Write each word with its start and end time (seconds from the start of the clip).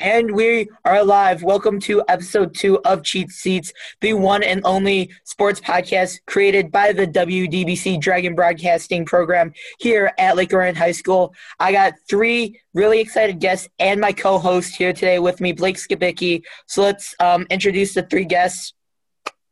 And 0.00 0.30
we 0.34 0.66
are 0.86 1.04
live. 1.04 1.42
Welcome 1.42 1.78
to 1.80 2.02
episode 2.08 2.54
two 2.54 2.78
of 2.86 3.02
Cheap 3.02 3.30
Seats, 3.30 3.70
the 4.00 4.14
one 4.14 4.42
and 4.42 4.62
only 4.64 5.12
sports 5.24 5.60
podcast 5.60 6.20
created 6.26 6.72
by 6.72 6.94
the 6.94 7.06
WDBC 7.06 8.00
Dragon 8.00 8.34
Broadcasting 8.34 9.04
Program 9.04 9.52
here 9.78 10.10
at 10.16 10.36
Lake 10.36 10.54
Orion 10.54 10.74
High 10.74 10.92
School. 10.92 11.34
I 11.58 11.72
got 11.72 11.92
three 12.08 12.58
really 12.72 12.98
excited 12.98 13.40
guests 13.40 13.68
and 13.78 14.00
my 14.00 14.12
co 14.12 14.38
host 14.38 14.74
here 14.74 14.94
today 14.94 15.18
with 15.18 15.38
me, 15.38 15.52
Blake 15.52 15.76
Skibicki. 15.76 16.44
So 16.66 16.80
let's 16.80 17.14
um, 17.20 17.46
introduce 17.50 17.92
the 17.92 18.02
three 18.04 18.24
guests 18.24 18.72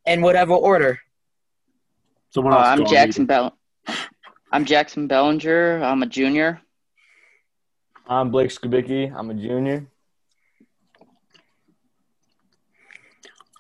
in 0.07 0.23
whatever 0.23 0.55
order. 0.55 0.99
Someone 2.31 2.55
Uh, 2.55 2.57
I'm. 2.57 2.87
Jackson 2.87 3.27
Bell. 3.27 3.55
I'm 4.51 4.65
Jackson 4.65 5.09
Bellinger. 5.09 5.83
I'm 5.85 6.03
a 6.03 6.07
junior. 6.07 6.63
I'm 8.07 8.31
Blake 8.31 8.49
Skibicki. 8.49 9.15
I'm 9.15 9.29
a 9.29 9.35
junior. 9.35 9.87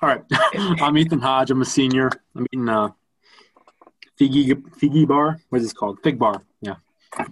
All 0.00 0.08
right. 0.08 0.22
I'm 0.80 0.96
Ethan 0.96 1.20
Hodge. 1.20 1.50
I'm 1.50 1.60
a 1.62 1.64
senior. 1.64 2.10
I'm 2.36 2.46
eating 2.52 2.68
a 2.68 2.94
Figgy, 4.20 4.50
Figgy 4.80 5.06
bar. 5.06 5.40
What 5.48 5.58
is 5.58 5.64
this 5.64 5.72
called? 5.72 5.98
Fig 6.02 6.18
bar. 6.18 6.42
Yeah. 6.60 6.76
Good 7.16 7.26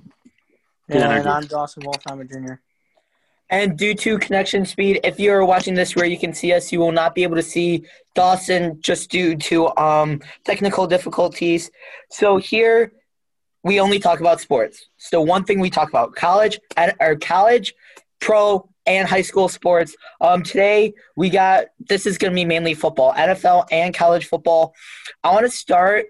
Yeah, 0.89 1.05
energy. 1.05 1.21
and 1.21 1.29
I'm 1.29 1.45
Dawson 1.45 1.85
Wolf. 1.85 2.01
I'm 2.07 2.21
a 2.21 2.25
junior. 2.25 2.61
And 3.51 3.79
due 3.79 3.95
to 3.95 4.19
connection 4.19 4.65
speed, 4.67 5.01
if 5.05 5.21
you're 5.21 5.45
watching 5.45 5.75
this 5.75 5.95
where 5.95 6.07
you 6.07 6.19
can 6.19 6.35
see 6.35 6.53
us, 6.53 6.73
you 6.73 6.81
will 6.81 6.91
not 6.91 7.15
be 7.15 7.23
able 7.23 7.37
to 7.37 7.43
see 7.43 7.85
Dawson 8.17 8.81
just 8.81 9.09
due 9.11 9.37
to 9.37 9.77
um, 9.77 10.21
technical 10.45 10.89
difficulties. 10.89 11.71
So 12.11 12.39
here 12.39 12.93
we 13.63 13.79
only 13.79 14.01
talk 14.01 14.19
about 14.19 14.41
sports. 14.41 14.87
So 14.97 15.21
one 15.21 15.45
thing 15.45 15.61
we 15.61 15.71
talk 15.71 15.89
about 15.89 16.17
college 16.17 16.59
at 16.77 16.97
or 16.99 17.15
college, 17.15 17.75
pro, 18.21 18.69
and 18.87 19.09
high 19.09 19.23
school 19.23 19.49
sports. 19.49 19.97
Um, 20.21 20.43
today 20.43 20.95
we 21.17 21.31
got 21.31 21.67
this 21.79 22.07
is 22.07 22.19
going 22.19 22.33
to 22.33 22.35
be 22.35 22.45
mainly 22.45 22.75
football, 22.75 23.13
NFL 23.15 23.67
and 23.71 23.95
college 23.95 24.27
football. 24.27 24.75
I 25.25 25.33
want 25.33 25.45
to 25.45 25.51
start 25.51 26.07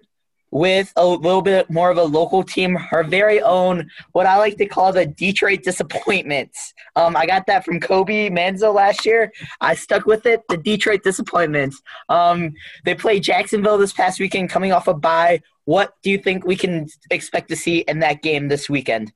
with 0.51 0.93
a 0.97 1.07
little 1.07 1.43
bit 1.43 1.69
more 1.69 1.91
of 1.91 1.99
a 1.99 2.05
local 2.05 2.43
team, 2.43 2.79
our 2.93 3.05
very 3.05 3.43
own, 3.43 3.91
what 4.13 4.27
I 4.27 4.39
like 4.39 4.57
to 4.59 4.67
call 4.67 4.93
the 4.93 5.05
Detroit 5.05 5.63
Disappointments. 5.63 6.73
Um, 6.95 7.17
I 7.17 7.27
got 7.27 7.47
that 7.47 7.65
from 7.65 7.81
Kobe 7.81 8.31
Manzo 8.31 8.73
last 8.73 9.05
year. 9.05 9.33
I 9.61 9.75
stuck 9.75 10.07
with 10.07 10.25
it. 10.25 10.43
The 10.49 10.57
Detroit 10.57 11.03
Disappointments. 11.03 11.83
Um, 12.09 12.55
they 12.85 12.95
played 12.95 13.23
Jacksonville 13.23 13.77
this 13.77 13.93
past 13.93 14.21
weekend, 14.21 14.49
coming 14.49 14.73
off 14.73 14.89
a 14.89 14.95
bye. 14.95 15.43
What 15.65 15.95
do 16.03 16.11
you 16.11 16.19
think 16.19 16.47
we 16.47 16.57
can 16.57 16.89
expect 17.11 17.49
to 17.49 17.57
see 17.57 17.79
in 17.81 17.99
that 17.99 18.23
game 18.23 18.49
this 18.49 18.71
weekend? 18.71 19.13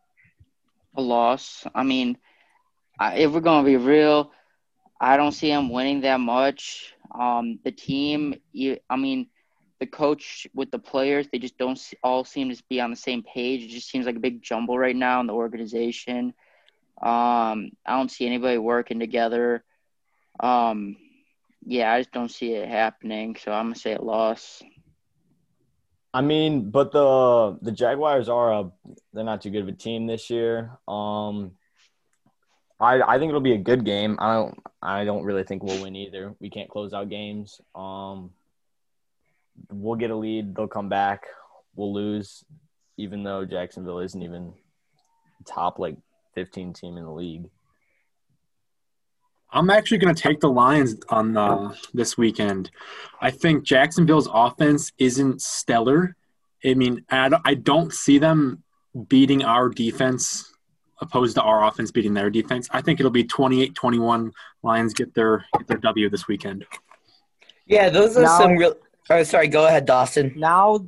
A 0.97 1.00
loss. 1.00 1.64
I 1.75 1.84
mean, 1.84 2.19
I, 3.01 3.17
if 3.17 3.33
we're 3.33 3.41
gonna 3.41 3.67
be 3.67 3.79
real, 3.79 4.31
I 5.01 5.17
don't 5.17 5.33
see 5.33 5.51
him 5.51 5.70
winning 5.70 6.03
that 6.03 6.20
much. 6.20 6.95
Um, 7.19 7.59
the 7.65 7.73
team. 7.73 8.34
I 8.89 8.97
mean, 8.97 9.29
the 9.81 9.87
coach 9.87 10.47
with 10.55 10.70
the 10.70 10.79
players, 10.79 11.27
they 11.33 11.39
just 11.39 11.56
don't 11.56 11.81
all 12.05 12.25
seem 12.25 12.55
to 12.55 12.62
be 12.69 12.81
on 12.81 12.91
the 12.91 12.97
same 12.97 13.23
page. 13.23 13.65
It 13.65 13.69
just 13.71 13.89
seems 13.89 14.05
like 14.05 14.17
a 14.17 14.21
big 14.21 14.43
jumble 14.43 14.78
right 14.78 14.95
now 14.95 15.21
in 15.21 15.27
the 15.27 15.33
organization. 15.33 16.34
Um, 17.01 17.71
I 17.87 17.97
don't 17.97 18.11
see 18.11 18.27
anybody 18.27 18.59
working 18.59 19.01
together. 19.01 19.65
Um, 20.39 20.97
yeah, 21.65 21.93
I 21.93 22.01
just 22.01 22.12
don't 22.12 22.31
see 22.31 22.53
it 22.53 22.69
happening. 22.69 23.37
So 23.43 23.51
I'm 23.51 23.67
gonna 23.67 23.77
say 23.77 23.95
a 23.95 24.03
loss. 24.03 24.62
I 26.12 26.21
mean, 26.21 26.71
but 26.71 26.93
the 26.93 27.59
the 27.62 27.73
Jaguars 27.73 28.28
are 28.28 28.53
a 28.53 28.71
they're 29.15 29.25
not 29.25 29.41
too 29.41 29.51
good 29.51 29.62
of 29.62 29.69
a 29.69 29.73
team 29.73 30.06
this 30.06 30.28
year. 30.28 30.78
Um, 30.87 31.53
I 32.81 33.00
I 33.03 33.19
think 33.19 33.28
it'll 33.28 33.41
be 33.41 33.55
a 33.55 33.59
good 33.59 33.84
game. 33.84 34.17
I 34.19 34.34
don't 34.34 34.59
I 34.83 35.05
don't 35.05 35.25
really 35.25 35.45
think 35.45 35.62
we'll 35.62 35.83
win 35.83 35.97
either. 35.97 36.34
We 36.41 36.50
can't 36.50 36.69
close 36.69 36.92
out 36.92 37.11
games. 37.11 37.61
Um, 37.75 38.31
we'll 39.70 39.97
get 39.97 40.11
a 40.11 40.17
lead. 40.17 40.55
They'll 40.55 40.69
come 40.69 40.89
back. 40.89 41.25
We'll 41.77 41.93
lose, 41.93 42.44
even 42.97 43.22
though 43.22 43.44
Jacksonville 43.44 44.00
isn't 44.00 44.22
even 44.22 44.54
top 45.47 45.78
like 45.78 45.97
15 46.34 46.72
team 46.72 46.97
in 46.97 47.04
the 47.04 47.10
league. 47.10 47.50
I'm 49.53 49.69
actually 49.69 49.99
going 49.99 50.15
to 50.15 50.22
take 50.22 50.41
the 50.41 50.50
Lions 50.50 50.97
on 51.09 51.37
uh, 51.37 51.75
this 51.93 52.16
weekend. 52.16 52.71
I 53.21 53.33
think 53.33 53.65
Jacksonville's 53.65 54.28
offense 54.33 54.93
isn't 54.99 55.43
stellar. 55.43 56.15
I 56.65 56.75
mean, 56.75 57.04
I 57.10 57.54
don't 57.54 57.93
see 57.93 58.19
them 58.19 58.62
beating 59.09 59.43
our 59.43 59.69
defense 59.69 60.50
opposed 61.00 61.34
to 61.37 61.43
our 61.43 61.66
offense 61.66 61.91
beating 61.91 62.15
their 62.15 62.31
defense. 62.31 62.69
I 62.71 62.81
think 62.81 63.00
it'll 63.00 63.11
be 63.11 63.25
28-21 63.25 64.33
Lions 64.62 64.94
get 64.94 65.15
their 65.15 65.44
get 65.59 65.66
their 65.66 65.78
W 65.78 66.09
this 66.11 66.28
weekend. 66.28 66.66
Yeah, 67.66 67.88
those 67.88 68.16
are 68.16 68.22
Now- 68.22 68.38
some 68.38 68.56
real. 68.56 68.75
Oh, 69.09 69.22
sorry. 69.25 69.49
Go 69.49 69.66
ahead, 69.66 69.87
Dawson. 69.87 70.33
Now, 70.37 70.87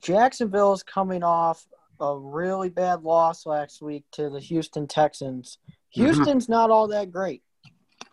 Jacksonville 0.00 0.72
is 0.74 0.82
coming 0.84 1.24
off 1.24 1.66
a 1.98 2.16
really 2.16 2.68
bad 2.68 3.02
loss 3.02 3.46
last 3.46 3.82
week 3.82 4.04
to 4.12 4.30
the 4.30 4.38
Houston 4.38 4.86
Texans. 4.86 5.58
Mm-hmm. 5.68 6.04
Houston's 6.04 6.48
not 6.48 6.70
all 6.70 6.88
that 6.88 7.10
great. 7.10 7.42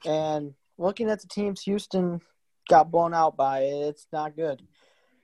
And 0.06 0.54
looking 0.78 1.10
at 1.10 1.22
the 1.22 1.28
teams 1.28 1.62
Houston 1.64 2.22
got 2.70 2.90
blown 2.90 3.14
out 3.14 3.38
by, 3.38 3.60
it's 3.62 4.08
not 4.12 4.36
good. 4.36 4.62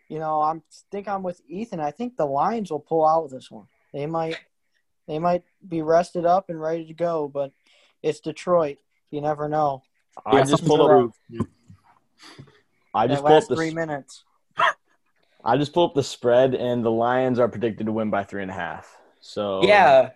You 0.09 0.19
know, 0.19 0.41
I'm 0.41 0.61
think 0.91 1.07
I'm 1.07 1.23
with 1.23 1.41
Ethan. 1.47 1.79
I 1.79 1.91
think 1.91 2.15
the 2.15 2.25
Lions 2.25 2.71
will 2.71 2.79
pull 2.79 3.05
out 3.05 3.29
this 3.29 3.49
one. 3.49 3.67
They 3.93 4.05
might 4.05 4.37
they 5.07 5.19
might 5.19 5.43
be 5.67 5.81
rested 5.81 6.25
up 6.25 6.49
and 6.49 6.61
ready 6.61 6.85
to 6.85 6.93
go, 6.93 7.27
but 7.27 7.51
it's 8.03 8.19
Detroit. 8.19 8.77
You 9.09 9.21
never 9.21 9.47
know. 9.47 9.83
I 10.25 10.37
Yeah, 10.37 10.45
just 10.45 10.65
pulled 10.65 10.79
to 10.81 11.07
up. 11.07 11.11
I 12.93 13.07
just 13.07 13.23
pulled 13.23 13.31
last 13.33 13.43
up 13.43 13.49
the 13.49 13.55
three 13.55 13.71
minutes. 13.71 14.23
I 15.45 15.55
just 15.57 15.73
pulled 15.73 15.91
up 15.91 15.95
the 15.95 16.03
spread, 16.03 16.55
and 16.55 16.83
the 16.83 16.91
Lions 16.91 17.39
are 17.39 17.47
predicted 17.47 17.85
to 17.85 17.91
win 17.91 18.09
by 18.09 18.23
three 18.23 18.41
and 18.41 18.51
a 18.51 18.55
half. 18.55 18.97
So 19.21 19.61
Yeah, 19.63 20.09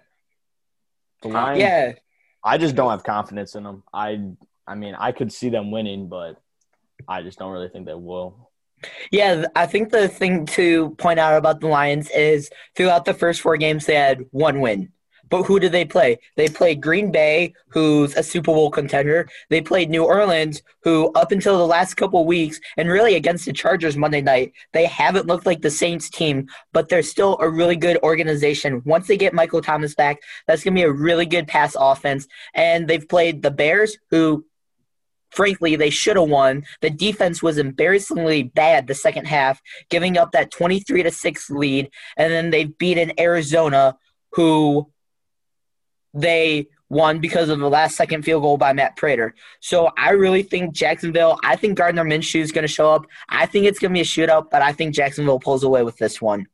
the 1.22 1.29
Lions. 1.29 1.59
yeah. 1.62 1.94
I 2.44 2.58
just 2.58 2.75
don't 2.75 2.90
have 2.90 3.03
confidence 3.03 3.56
in 3.56 3.63
them. 3.63 3.84
I 3.94 4.31
I 4.68 4.75
mean, 4.75 4.96
I 4.96 5.12
could 5.12 5.31
see 5.31 5.50
them 5.50 5.72
winning, 5.72 6.09
but 6.09 6.41
I 7.08 7.22
just 7.22 7.40
don't 7.40 7.52
really 7.52 7.69
think 7.69 7.85
they 7.85 7.94
will. 7.94 8.51
Yeah, 9.12 9.46
I 9.56 9.66
think 9.66 9.92
the 9.92 10.08
thing 10.08 10.46
to 10.47 10.92
point 10.92 11.19
out 11.19 11.38
about 11.38 11.59
the 11.59 11.68
Lions 11.68 12.09
is 12.12 12.50
throughout 12.75 13.06
the 13.06 13.14
first 13.14 13.42
four 13.42 13.58
games 13.58 13.86
they 13.86 13.96
had 13.96 14.25
one 14.31 14.59
win. 14.62 14.92
But 15.31 15.44
who 15.44 15.62
did 15.62 15.72
they 15.72 15.86
play? 15.86 16.19
They 16.36 16.50
played 16.50 16.81
Green 16.81 17.09
Bay, 17.09 17.53
who's 17.70 18.16
a 18.18 18.22
Super 18.22 18.52
Bowl 18.52 18.70
contender. 18.70 19.30
They 19.50 19.62
played 19.62 19.90
New 19.90 20.03
Orleans, 20.03 20.62
who 20.84 21.09
up 21.14 21.31
until 21.31 21.58
the 21.58 21.66
last 21.66 21.94
couple 21.94 22.25
weeks, 22.25 22.59
and 22.75 22.90
really 22.90 23.16
against 23.16 23.46
the 23.46 23.53
Chargers 23.53 23.96
Monday 23.96 24.20
night, 24.20 24.52
they 24.74 24.86
haven't 24.86 25.28
looked 25.28 25.46
like 25.46 25.62
the 25.62 25.72
Saints 25.72 26.09
team, 26.09 26.47
but 26.74 26.90
they're 26.90 27.02
still 27.02 27.38
a 27.40 27.50
really 27.50 27.78
good 27.78 27.97
organization. 28.03 28.81
Once 28.86 29.08
they 29.08 29.16
get 29.16 29.34
Michael 29.34 29.62
Thomas 29.62 29.96
back, 29.96 30.18
that's 30.47 30.66
going 30.66 30.75
to 30.75 30.80
be 30.81 30.86
a 30.86 30.91
really 30.91 31.25
good 31.25 31.47
pass 31.47 31.78
offense. 31.80 32.28
And 32.53 32.90
they've 32.90 33.08
played 33.08 33.41
the 33.41 33.52
Bears, 33.52 33.97
who 34.09 34.46
frankly, 35.31 35.75
they 35.75 35.90
should 35.90 36.18
have 36.18 36.30
won. 36.30 36.64
The 36.81 36.90
defense 36.90 37.42
was 37.42 37.58
embarrassingly 37.58 38.44
bad 38.44 38.88
the 38.88 38.96
second 38.96 39.25
half, 39.25 39.62
giving 39.90 40.18
up 40.18 40.31
that 40.31 40.52
23 40.52 41.03
to 41.03 41.12
6 41.12 41.50
lead. 41.50 41.90
And 42.18 42.31
then 42.31 42.50
they've 42.50 42.78
beaten 42.78 43.19
Arizona, 43.19 43.97
who 44.34 44.91
they 46.14 46.68
won 46.90 47.20
because 47.20 47.47
of 47.47 47.59
the 47.59 47.70
last 47.70 47.96
second 47.96 48.24
field 48.24 48.44
goal 48.44 48.58
by 48.58 48.74
Matt 48.74 48.97
Prater. 48.97 49.34
So 49.62 49.91
I 49.97 50.12
really 50.12 50.44
think 50.44 50.74
Jacksonville, 50.74 51.40
I 51.41 51.56
think 51.56 51.78
Gardner 51.78 52.03
Minshew 52.03 52.41
is 52.41 52.52
going 52.52 52.64
to 52.64 52.68
show 52.68 52.91
up. 52.91 53.06
I 53.30 53.46
think 53.46 53.66
it's 53.66 53.80
going 53.80 53.91
to 53.91 53.94
be 53.94 54.02
a 54.02 54.03
shootout, 54.03 54.50
but 54.52 54.62
I 54.62 54.74
think 54.74 54.94
Jacksonville 54.94 55.40
pulls 55.40 55.64
away 55.64 55.84
with 55.84 55.97
this 55.97 56.22
one. 56.22 56.47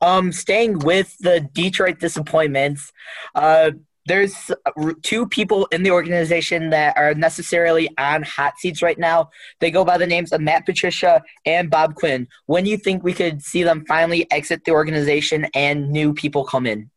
Um, 0.00 0.32
staying 0.32 0.78
with 0.78 1.14
the 1.18 1.40
Detroit 1.40 1.98
disappointments, 1.98 2.92
uh, 3.34 3.72
there's 4.10 4.50
uh, 4.50 4.92
two 5.02 5.26
people 5.26 5.66
in 5.66 5.82
the 5.82 5.90
organization 5.90 6.70
that 6.70 6.96
are 6.96 7.14
necessarily 7.14 7.88
on 7.98 8.22
hot 8.22 8.58
seats 8.58 8.82
right 8.82 8.98
now. 8.98 9.30
They 9.60 9.70
go 9.70 9.84
by 9.84 9.98
the 9.98 10.06
names 10.06 10.32
of 10.32 10.40
Matt 10.40 10.66
Patricia 10.66 11.22
and 11.46 11.70
Bob 11.70 11.94
Quinn. 11.94 12.28
When 12.46 12.64
do 12.64 12.70
you 12.70 12.76
think 12.76 13.02
we 13.02 13.12
could 13.12 13.42
see 13.42 13.62
them 13.62 13.84
finally 13.86 14.30
exit 14.30 14.64
the 14.64 14.72
organization 14.72 15.46
and 15.54 15.90
new 15.90 16.12
people 16.12 16.44
come 16.44 16.66
in? 16.66 16.90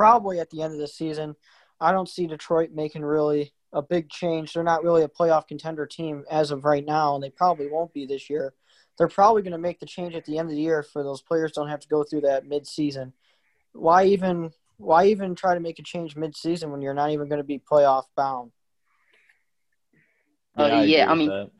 probably 0.00 0.40
at 0.40 0.48
the 0.48 0.62
end 0.62 0.72
of 0.72 0.78
the 0.78 0.88
season. 0.88 1.36
I 1.78 1.92
don't 1.92 2.08
see 2.08 2.26
Detroit 2.26 2.70
making 2.72 3.02
really 3.02 3.52
a 3.74 3.82
big 3.82 4.08
change. 4.08 4.54
They're 4.54 4.62
not 4.62 4.82
really 4.82 5.02
a 5.02 5.08
playoff 5.08 5.46
contender 5.46 5.84
team 5.84 6.24
as 6.30 6.52
of 6.52 6.64
right 6.64 6.86
now, 6.86 7.14
and 7.14 7.22
they 7.22 7.28
probably 7.28 7.68
won't 7.68 7.92
be 7.92 8.06
this 8.06 8.30
year. 8.30 8.54
They're 8.96 9.08
probably 9.08 9.42
going 9.42 9.52
to 9.52 9.58
make 9.58 9.78
the 9.78 9.84
change 9.84 10.14
at 10.14 10.24
the 10.24 10.38
end 10.38 10.48
of 10.48 10.56
the 10.56 10.62
year 10.62 10.82
for 10.82 11.02
those 11.02 11.20
players 11.20 11.52
don't 11.52 11.68
have 11.68 11.80
to 11.80 11.88
go 11.88 12.02
through 12.02 12.22
that 12.22 12.46
mid-season. 12.46 13.12
Why 13.74 14.06
even 14.06 14.52
why 14.80 15.06
even 15.06 15.34
try 15.34 15.54
to 15.54 15.60
make 15.60 15.78
a 15.78 15.82
change 15.82 16.16
mid-season 16.16 16.70
when 16.70 16.80
you're 16.82 16.94
not 16.94 17.10
even 17.10 17.28
going 17.28 17.38
to 17.38 17.44
be 17.44 17.58
playoff 17.58 18.04
bound? 18.16 18.52
Uh, 20.56 20.62
I 20.64 20.84
yeah, 20.84 21.02
agree 21.04 21.12
I 21.12 21.14
mean, 21.14 21.28
that. 21.28 21.50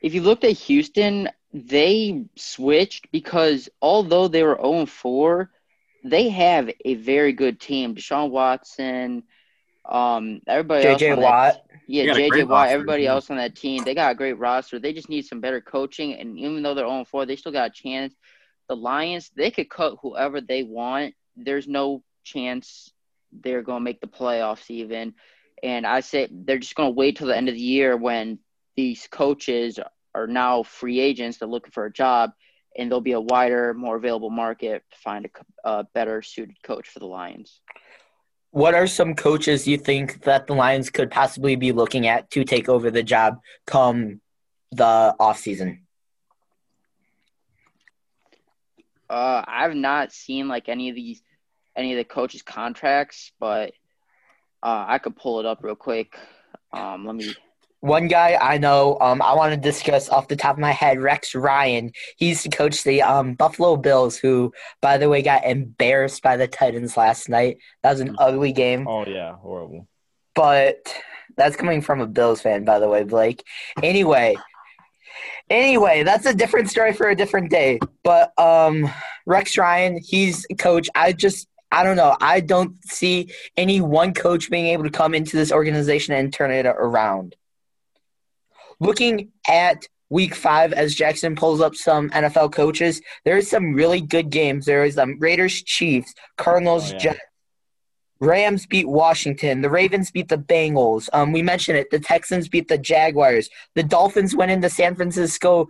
if 0.00 0.14
you 0.14 0.22
looked 0.22 0.44
at 0.44 0.52
Houston, 0.52 1.28
they 1.52 2.24
switched 2.36 3.10
because 3.12 3.68
although 3.80 4.28
they 4.28 4.42
were 4.42 4.58
0 4.62 4.86
4, 4.86 5.50
they 6.04 6.28
have 6.28 6.70
a 6.84 6.94
very 6.94 7.32
good 7.32 7.60
team. 7.60 7.94
Deshaun 7.94 8.30
Watson, 8.30 9.24
Um, 9.84 10.40
everybody 10.46 10.86
else 10.86 11.02
JJ 11.02 11.12
on 11.12 11.20
that- 11.20 11.24
Watt. 11.24 11.66
yeah, 11.88 12.02
They 12.02 12.06
got 12.06 12.16
a 12.16 12.20
JJ 12.20 12.42
Watt. 12.44 12.50
roster, 12.50 12.72
Everybody 12.74 13.02
yeah. 13.04 13.10
else 13.10 13.30
on 13.30 13.36
that 13.38 13.56
team, 13.56 13.82
they 13.84 13.94
got 13.94 14.12
a 14.12 14.14
great 14.14 14.38
roster. 14.38 14.78
They 14.78 14.92
just 14.92 15.08
need 15.08 15.26
some 15.26 15.40
better 15.40 15.60
coaching, 15.60 16.14
and 16.14 16.38
even 16.38 16.62
though 16.62 16.74
they're 16.74 16.86
0 16.86 17.04
4, 17.04 17.26
they 17.26 17.36
still 17.36 17.52
got 17.52 17.70
a 17.70 17.72
chance. 17.72 18.14
The 18.68 18.76
Lions, 18.76 19.30
they 19.34 19.50
could 19.50 19.68
cut 19.68 19.96
whoever 20.00 20.40
they 20.40 20.62
want. 20.62 21.14
There's 21.36 21.66
no 21.66 22.02
chance 22.22 22.92
they're 23.32 23.62
going 23.62 23.80
to 23.80 23.84
make 23.84 24.00
the 24.00 24.06
playoffs 24.06 24.70
even. 24.70 25.14
And 25.62 25.86
I 25.86 26.00
say 26.00 26.28
they're 26.30 26.58
just 26.58 26.74
going 26.74 26.90
to 26.90 26.96
wait 26.96 27.16
till 27.16 27.28
the 27.28 27.36
end 27.36 27.48
of 27.48 27.54
the 27.54 27.60
year 27.60 27.96
when 27.96 28.38
these 28.76 29.06
coaches 29.10 29.78
are 30.14 30.26
now 30.26 30.62
free 30.62 31.00
agents. 31.00 31.38
They're 31.38 31.48
looking 31.48 31.70
for 31.70 31.86
a 31.86 31.92
job, 31.92 32.32
and 32.76 32.90
there'll 32.90 33.00
be 33.00 33.12
a 33.12 33.20
wider, 33.20 33.72
more 33.74 33.96
available 33.96 34.30
market 34.30 34.82
to 34.90 34.98
find 34.98 35.26
a, 35.64 35.68
a 35.68 35.84
better 35.94 36.22
suited 36.22 36.56
coach 36.62 36.88
for 36.88 36.98
the 36.98 37.06
Lions. 37.06 37.60
What 38.50 38.74
are 38.74 38.86
some 38.86 39.14
coaches 39.14 39.66
you 39.66 39.78
think 39.78 40.24
that 40.24 40.46
the 40.46 40.54
Lions 40.54 40.90
could 40.90 41.10
possibly 41.10 41.56
be 41.56 41.72
looking 41.72 42.06
at 42.06 42.30
to 42.32 42.44
take 42.44 42.68
over 42.68 42.90
the 42.90 43.02
job 43.02 43.38
come 43.66 44.20
the 44.72 45.14
offseason? 45.18 45.80
Uh, 49.08 49.44
I've 49.46 49.74
not 49.74 50.12
seen 50.12 50.48
like 50.48 50.68
any 50.68 50.88
of 50.88 50.96
these, 50.96 51.22
any 51.76 51.92
of 51.92 51.98
the 51.98 52.04
coaches' 52.04 52.42
contracts, 52.42 53.32
but 53.40 53.72
uh, 54.62 54.84
I 54.88 54.98
could 54.98 55.16
pull 55.16 55.40
it 55.40 55.46
up 55.46 55.62
real 55.62 55.74
quick. 55.74 56.16
Um, 56.72 57.06
let 57.06 57.16
me. 57.16 57.34
One 57.80 58.06
guy 58.06 58.38
I 58.40 58.58
know, 58.58 58.96
um, 59.00 59.20
I 59.20 59.34
want 59.34 59.52
to 59.54 59.60
discuss 59.60 60.08
off 60.08 60.28
the 60.28 60.36
top 60.36 60.54
of 60.54 60.60
my 60.60 60.70
head, 60.70 61.00
Rex 61.00 61.34
Ryan. 61.34 61.90
He 62.16 62.28
used 62.28 62.44
to 62.44 62.48
coach 62.48 62.84
the 62.84 63.02
um, 63.02 63.34
Buffalo 63.34 63.76
Bills, 63.76 64.16
who, 64.16 64.52
by 64.80 64.98
the 64.98 65.08
way, 65.08 65.20
got 65.20 65.44
embarrassed 65.44 66.22
by 66.22 66.36
the 66.36 66.46
Titans 66.46 66.96
last 66.96 67.28
night. 67.28 67.58
That 67.82 67.90
was 67.90 68.00
an 68.00 68.14
ugly 68.20 68.52
game, 68.52 68.86
Oh 68.86 69.04
yeah, 69.04 69.34
horrible. 69.34 69.88
but 70.36 70.94
that's 71.36 71.56
coming 71.56 71.80
from 71.80 72.00
a 72.00 72.06
Bills 72.06 72.40
fan, 72.40 72.64
by 72.64 72.78
the 72.78 72.88
way, 72.88 73.02
Blake. 73.02 73.42
Anyway, 73.82 74.36
anyway, 75.50 76.04
that's 76.04 76.26
a 76.26 76.34
different 76.34 76.70
story 76.70 76.92
for 76.92 77.08
a 77.08 77.16
different 77.16 77.50
day. 77.50 77.80
But 78.04 78.38
um, 78.38 78.88
Rex 79.26 79.56
Ryan, 79.58 79.98
he's 80.00 80.46
coach. 80.58 80.88
I 80.94 81.12
just, 81.12 81.48
I 81.72 81.82
don't 81.82 81.96
know. 81.96 82.16
I 82.20 82.40
don't 82.40 82.74
see 82.84 83.32
any 83.56 83.80
one 83.80 84.12
coach 84.12 84.50
being 84.50 84.66
able 84.66 84.84
to 84.84 84.90
come 84.90 85.14
into 85.14 85.36
this 85.36 85.50
organization 85.50 86.14
and 86.14 86.32
turn 86.32 86.50
it 86.50 86.66
around. 86.66 87.34
Looking 88.78 89.30
at 89.48 89.86
week 90.10 90.34
five, 90.34 90.74
as 90.74 90.94
Jackson 90.94 91.34
pulls 91.34 91.62
up 91.62 91.74
some 91.74 92.10
NFL 92.10 92.52
coaches, 92.52 93.00
there 93.24 93.38
is 93.38 93.48
some 93.48 93.72
really 93.74 94.02
good 94.02 94.28
games. 94.28 94.66
There 94.66 94.84
is 94.84 94.98
um, 94.98 95.18
Raiders, 95.18 95.62
Chiefs, 95.62 96.14
Cardinals, 96.36 96.90
Oh, 96.90 96.92
yeah. 96.94 96.98
Jets. 96.98 97.20
Rams 98.20 98.66
beat 98.66 98.86
Washington. 98.88 99.62
The 99.62 99.70
Ravens 99.70 100.12
beat 100.12 100.28
the 100.28 100.36
Bengals. 100.36 101.08
Um, 101.12 101.32
we 101.32 101.42
mentioned 101.42 101.78
it. 101.78 101.90
The 101.90 101.98
Texans 101.98 102.48
beat 102.48 102.68
the 102.68 102.78
Jaguars. 102.78 103.48
The 103.74 103.82
Dolphins 103.82 104.36
went 104.36 104.52
into 104.52 104.70
San 104.70 104.94
Francisco, 104.94 105.66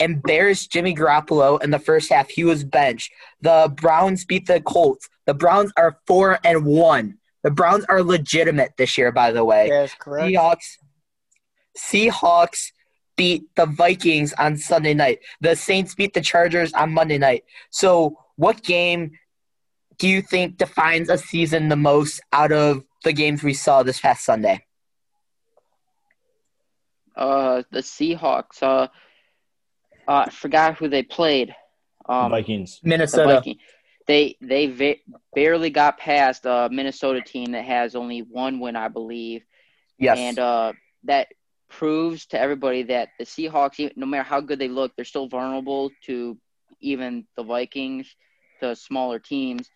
embarrassed 0.00 0.72
Jimmy 0.72 0.96
Garoppolo 0.96 1.62
in 1.62 1.70
the 1.70 1.78
first 1.78 2.10
half. 2.10 2.28
He 2.28 2.42
was 2.42 2.64
benched. 2.64 3.12
The 3.40 3.72
Browns 3.76 4.24
beat 4.24 4.46
the 4.46 4.60
Colts. 4.60 5.08
The 5.26 5.34
Browns 5.34 5.72
are 5.76 5.98
four 6.06 6.38
and 6.44 6.64
one. 6.64 7.18
The 7.42 7.50
Browns 7.50 7.84
are 7.88 8.02
legitimate 8.02 8.72
this 8.76 8.96
year, 8.96 9.12
by 9.12 9.32
the 9.32 9.44
way. 9.44 9.68
Yes, 9.68 9.94
correct. 9.98 10.32
Seahawks 10.32 10.76
Seahawks 11.76 12.72
beat 13.16 13.44
the 13.56 13.66
Vikings 13.66 14.32
on 14.34 14.56
Sunday 14.56 14.94
night. 14.94 15.20
The 15.40 15.56
Saints 15.56 15.94
beat 15.94 16.14
the 16.14 16.20
Chargers 16.20 16.72
on 16.72 16.92
Monday 16.92 17.18
night. 17.18 17.44
So, 17.70 18.18
what 18.36 18.62
game 18.62 19.12
do 19.98 20.08
you 20.08 20.20
think 20.20 20.58
defines 20.58 21.08
a 21.08 21.16
season 21.16 21.68
the 21.68 21.76
most 21.76 22.20
out 22.32 22.52
of 22.52 22.84
the 23.04 23.12
games 23.12 23.42
we 23.42 23.54
saw 23.54 23.82
this 23.82 24.00
past 24.00 24.24
Sunday? 24.24 24.66
Uh, 27.14 27.62
the 27.70 27.80
Seahawks. 27.80 28.62
Uh, 28.62 28.88
uh, 30.08 30.24
I 30.26 30.30
forgot 30.30 30.76
who 30.76 30.88
they 30.88 31.02
played. 31.02 31.54
Um, 32.08 32.30
Vikings. 32.30 32.80
the 32.82 32.88
Minnesota. 32.90 33.36
Viking. 33.36 33.56
They 34.06 34.36
they 34.40 34.66
va- 34.66 35.18
barely 35.34 35.70
got 35.70 35.98
past 35.98 36.46
a 36.46 36.68
Minnesota 36.70 37.20
team 37.20 37.52
that 37.52 37.64
has 37.64 37.96
only 37.96 38.20
one 38.20 38.60
win, 38.60 38.76
I 38.76 38.88
believe. 38.88 39.42
Yes. 39.98 40.18
And 40.18 40.38
uh, 40.38 40.72
that 41.04 41.28
proves 41.68 42.26
to 42.26 42.40
everybody 42.40 42.84
that 42.84 43.08
the 43.18 43.24
Seahawks, 43.24 43.90
no 43.96 44.06
matter 44.06 44.22
how 44.22 44.40
good 44.40 44.58
they 44.58 44.68
look, 44.68 44.92
they're 44.94 45.04
still 45.04 45.28
vulnerable 45.28 45.90
to 46.04 46.38
even 46.80 47.26
the 47.36 47.42
Vikings, 47.42 48.14
to 48.60 48.76
smaller 48.76 49.18
teams. 49.18 49.68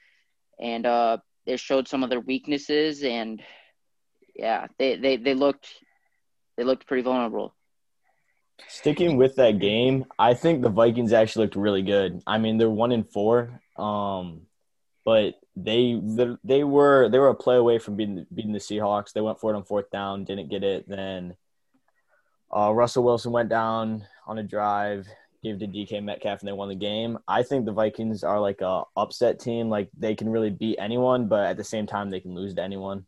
And 0.61 0.87
uh, 0.87 1.19
they 1.47 1.56
showed 1.56 1.88
some 1.88 2.05
of 2.05 2.11
their 2.11 2.21
weaknesses, 2.21 3.03
and 3.03 3.43
yeah, 4.37 4.67
they, 4.79 4.97
they, 4.97 5.17
they 5.17 5.35
looked 5.35 5.69
they 6.56 6.65
looked 6.65 6.87
pretty 6.87 7.03
vulnerable. 7.03 7.55
Sticking 8.69 9.17
with 9.17 9.37
that 9.37 9.59
game, 9.59 10.05
I 10.19 10.35
think 10.35 10.61
the 10.61 10.69
Vikings 10.69 11.15
actually 11.15 11.47
looked 11.47 11.56
really 11.56 11.82
good. 11.82 12.23
I 12.27 12.37
mean, 12.37 12.59
they're 12.59 12.69
one 12.69 12.93
in 12.93 13.05
four, 13.05 13.62
um, 13.81 14.43
but 15.05 15.35
they 15.56 16.00
they 16.44 16.65
were 16.65 17.09
they 17.09 17.19
were 17.19 17.29
a 17.29 17.35
play 17.35 17.56
away 17.56 17.79
from 17.79 17.97
beating 17.97 18.27
beating 18.32 18.53
the 18.53 18.59
Seahawks. 18.59 19.12
They 19.12 19.21
went 19.21 19.41
for 19.41 19.53
it 19.53 19.56
on 19.56 19.65
fourth 19.65 19.91
down, 19.91 20.25
didn't 20.25 20.50
get 20.50 20.62
it. 20.62 20.88
Then 20.88 21.35
uh, 22.55 22.73
Russell 22.73 23.05
Wilson 23.05 23.32
went 23.32 23.49
down 23.49 24.06
on 24.27 24.38
a 24.38 24.43
drive, 24.43 25.06
gave 25.43 25.59
to 25.59 25.67
DK 25.67 26.03
Metcalf, 26.03 26.41
and 26.41 26.49
they 26.49 26.53
won 26.53 26.69
the 26.69 26.75
game. 26.75 27.19
I 27.27 27.43
think 27.43 27.65
the 27.65 27.73
Vikings 27.73 28.23
are 28.25 28.41
like 28.41 28.61
a 28.61 28.85
upset 28.97 29.41
team. 29.41 29.69
Like 29.69 29.88
they 29.97 30.15
can 30.15 30.29
really 30.29 30.50
beat 30.50 30.77
anyone, 30.79 31.29
but 31.29 31.47
at 31.47 31.56
the 31.56 31.65
same 31.65 31.87
time, 31.87 32.11
they 32.11 32.21
can 32.21 32.35
lose 32.35 32.55
to 32.55 32.62
anyone. 32.62 33.06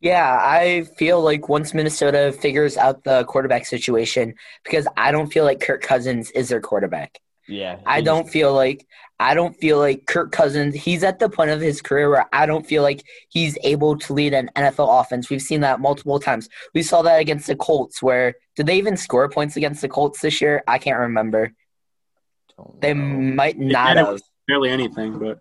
Yeah, 0.00 0.38
I 0.38 0.84
feel 0.98 1.22
like 1.22 1.48
once 1.48 1.72
Minnesota 1.72 2.30
figures 2.38 2.76
out 2.76 3.04
the 3.04 3.24
quarterback 3.24 3.64
situation, 3.64 4.34
because 4.62 4.86
I 4.98 5.12
don't 5.12 5.32
feel 5.32 5.44
like 5.44 5.60
Kirk 5.60 5.80
Cousins 5.80 6.30
is 6.32 6.50
their 6.50 6.60
quarterback. 6.60 7.20
Yeah, 7.46 7.78
I 7.84 8.00
don't 8.00 8.28
feel 8.28 8.54
like 8.54 8.86
I 9.20 9.34
don't 9.34 9.56
feel 9.56 9.78
like 9.78 10.06
Kirk 10.06 10.32
Cousins. 10.32 10.74
He's 10.74 11.04
at 11.04 11.18
the 11.18 11.28
point 11.28 11.50
of 11.50 11.60
his 11.60 11.80
career 11.80 12.10
where 12.10 12.26
I 12.32 12.46
don't 12.46 12.66
feel 12.66 12.82
like 12.82 13.04
he's 13.28 13.56
able 13.62 13.96
to 13.98 14.12
lead 14.12 14.34
an 14.34 14.50
NFL 14.56 15.00
offense. 15.00 15.30
We've 15.30 15.40
seen 15.40 15.60
that 15.60 15.80
multiple 15.80 16.18
times. 16.18 16.48
We 16.74 16.82
saw 16.82 17.02
that 17.02 17.20
against 17.20 17.46
the 17.46 17.56
Colts. 17.56 18.02
Where 18.02 18.34
did 18.56 18.66
they 18.66 18.76
even 18.76 18.96
score 18.96 19.28
points 19.28 19.56
against 19.56 19.82
the 19.82 19.88
Colts 19.88 20.20
this 20.20 20.40
year? 20.40 20.64
I 20.66 20.78
can't 20.78 20.98
remember. 20.98 21.52
They 22.80 22.94
might 22.94 23.58
not 23.58 23.96
it 23.96 24.04
have. 24.04 24.20
barely 24.46 24.70
anything, 24.70 25.18
but 25.18 25.40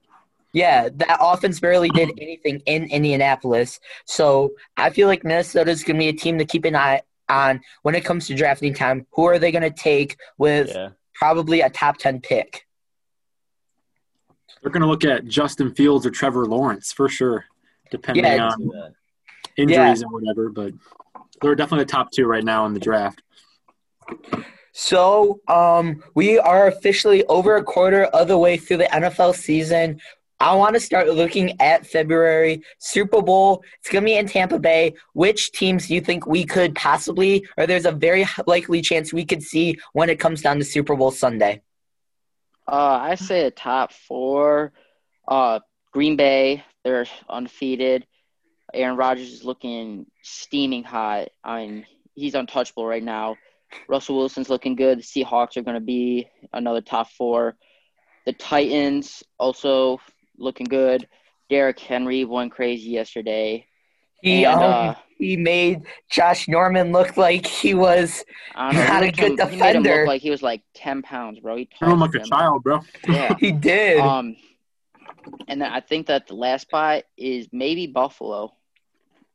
Yeah, 0.54 0.90
that 0.94 1.18
offense 1.20 1.60
barely 1.60 1.90
did 1.90 2.12
anything 2.20 2.62
in 2.66 2.86
Indianapolis. 2.86 3.80
So 4.06 4.52
I 4.78 4.92
feel 4.92 5.08
like 5.08 5.24
Minnesota's 5.24 5.84
going 5.84 5.96
to 5.96 6.00
be 6.00 6.10
a 6.10 6.14
team 6.14 6.38
to 6.38 6.46
keep 6.46 6.66
an 6.66 6.76
eye 6.76 7.02
on 7.28 7.62
when 7.82 7.96
it 7.96 8.06
comes 8.06 8.28
to 8.28 8.36
drafting 8.36 8.74
time. 8.74 9.08
Who 9.14 9.26
are 9.26 9.40
they 9.40 9.52
going 9.52 9.64
to 9.64 9.72
take 9.72 10.18
with 10.38 10.70
Yeah. 10.70 10.90
Probably 11.14 11.62
a 11.62 11.70
top 11.70 11.98
10 11.98 12.22
pick? 12.22 12.66
they're 14.62 14.72
going 14.72 14.82
to 14.82 14.88
look 14.88 15.04
at 15.04 15.26
Justin 15.26 15.74
Fields 15.76 16.06
or 16.06 16.10
Trevor 16.10 16.46
Lawrence 16.46 16.94
for 16.94 17.10
sure, 17.10 17.44
depending 17.92 18.24
Yeah, 18.24 18.48
on 18.48 18.60
Do 18.60 18.72
that. 18.72 18.94
injuries 19.58 20.02
and 20.02 20.10
whatever. 20.12 20.50
But 20.50 20.74
they're 21.42 21.54
definitely 21.56 21.84
the 21.84 21.92
top 21.92 22.12
two 22.12 22.26
right 22.26 22.44
now 22.46 22.66
in 22.66 22.74
the 22.74 22.80
draft. 22.80 23.22
So, 24.72 25.42
um, 25.50 26.02
we 26.16 26.40
are 26.40 26.68
officially 26.68 27.26
over 27.26 27.58
a 27.58 27.64
quarter 27.64 28.06
of 28.06 28.30
the 28.30 28.38
way 28.38 28.56
through 28.56 28.78
the 28.78 28.86
NFL 28.86 29.36
season. 29.36 30.00
I 30.40 30.56
want 30.56 30.74
to 30.74 30.80
start 30.80 31.08
looking 31.08 31.60
at 31.62 31.88
February 31.88 32.64
Super 32.80 33.22
Bowl. 33.22 33.64
It's 33.80 33.90
going 33.90 34.04
to 34.04 34.06
be 34.06 34.18
in 34.18 34.28
Tampa 34.28 34.60
Bay. 34.60 34.96
Which 35.14 35.52
teams 35.52 35.88
do 35.88 35.96
you 35.96 36.02
think 36.02 36.28
we 36.28 36.44
could 36.44 36.76
possibly, 36.76 37.48
or 37.58 37.66
there's 37.66 37.86
a 37.86 37.92
very 37.92 38.26
likely 38.46 38.82
chance 38.82 39.14
we 39.14 39.26
could 39.26 39.42
see 39.42 39.78
when 39.94 40.10
it 40.10 40.20
comes 40.20 40.42
down 40.42 40.58
to 40.58 40.66
Super 40.66 40.96
Bowl 40.96 41.12
Sunday? 41.12 41.62
Uh, 42.68 43.00
I 43.02 43.16
say 43.16 43.46
a 43.46 43.52
top 43.52 43.94
four. 43.94 44.74
Uh, 45.28 45.60
Green 45.92 46.16
Bay, 46.16 46.64
they're 46.84 47.06
undefeated. 47.30 48.06
Aaron 48.74 48.98
Rodgers 48.98 49.32
is 49.32 49.44
looking 49.44 50.08
steaming 50.24 50.84
hot. 50.84 51.30
I 51.44 51.66
mean, 51.66 51.86
he's 52.16 52.36
untouchable 52.36 52.86
right 52.86 53.04
now. 53.04 53.38
Russell 53.88 54.18
Wilson's 54.18 54.50
looking 54.50 54.76
good. 54.76 55.00
The 55.00 55.04
Seahawks 55.04 55.58
are 55.58 55.62
going 55.62 55.76
to 55.76 55.82
be 55.82 56.28
another 56.52 56.82
top 56.82 57.10
four. 57.12 57.56
The 58.26 58.34
Titans 58.34 59.24
also 59.38 60.00
looking 60.38 60.66
good. 60.66 61.08
Derrick 61.50 61.80
Henry 61.80 62.26
went 62.26 62.52
crazy 62.52 62.90
yesterday. 62.90 63.68
He 64.22 64.46
And, 64.46 64.56
um, 64.62 64.90
uh, 64.90 64.94
he 65.18 65.38
made 65.38 65.84
Josh 66.10 66.48
Norman 66.48 66.92
look 66.92 67.18
like 67.18 67.46
he 67.46 67.74
was 67.74 68.24
don't 68.56 68.74
know. 68.74 68.84
Not 68.88 69.04
he 69.04 69.10
a 69.10 69.12
good 69.12 69.40
him- 69.40 69.50
He 69.50 69.56
made 69.58 69.76
him 69.76 69.84
defender. 69.84 70.00
look 70.02 70.08
like 70.08 70.22
he 70.22 70.30
was 70.30 70.42
like 70.42 70.64
ten 70.74 71.02
pounds, 71.02 71.40
bro. 71.40 71.58
He 71.58 71.70
Threw 71.78 71.94
him 71.94 72.00
like 72.00 72.12
tossed 72.12 72.26
a 72.26 72.30
child, 72.30 72.64
bro. 72.64 72.80
Yeah. 73.08 73.36
he 73.40 73.52
did. 73.52 74.00
Um, 74.00 74.36
and 75.48 75.62
then 75.62 75.72
I 75.72 75.80
think 75.80 76.08
that 76.08 76.28
the 76.28 76.36
last 76.36 76.64
spot 76.64 77.04
is 77.18 77.48
maybe 77.52 77.88
Buffalo. 77.88 78.54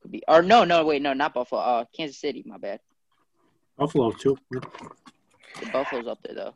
Could 0.03 0.13
be, 0.13 0.23
or 0.29 0.43
no, 0.43 0.65
no, 0.65 0.85
wait, 0.85 1.03
no, 1.03 1.13
not 1.13 1.35
Buffalo. 1.35 1.61
Uh, 1.61 1.85
Kansas 1.97 2.19
City. 2.19 2.43
My 2.47 2.59
bad. 2.59 2.81
Buffalo 3.77 4.11
too. 4.11 4.37
The 4.51 4.61
Buffalo's 5.73 6.07
up 6.07 6.19
there 6.23 6.35
though. 6.35 6.55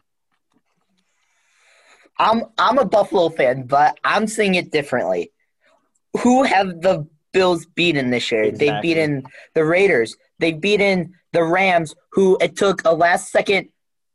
I'm 2.19 2.45
I'm 2.59 2.79
a 2.79 2.85
Buffalo 2.85 3.29
fan, 3.29 3.65
but 3.65 3.99
I'm 4.05 4.27
seeing 4.27 4.55
it 4.55 4.71
differently. 4.71 5.33
Who 6.21 6.45
have 6.45 6.81
the 6.81 7.07
Bills 7.33 7.67
beaten 7.67 8.11
this 8.11 8.31
year? 8.31 8.45
They've 8.45 8.63
Exactly. 8.63 8.89
beaten 8.89 9.23
the 9.55 9.65
Raiders. 9.65 10.17
They've 10.39 10.61
beaten 10.61 11.15
the 11.33 11.45
Rams, 11.45 11.95
who 12.13 12.37
it 12.41 12.57
took 12.57 12.83
a 12.85 12.93
last 12.95 13.31
second 13.33 13.69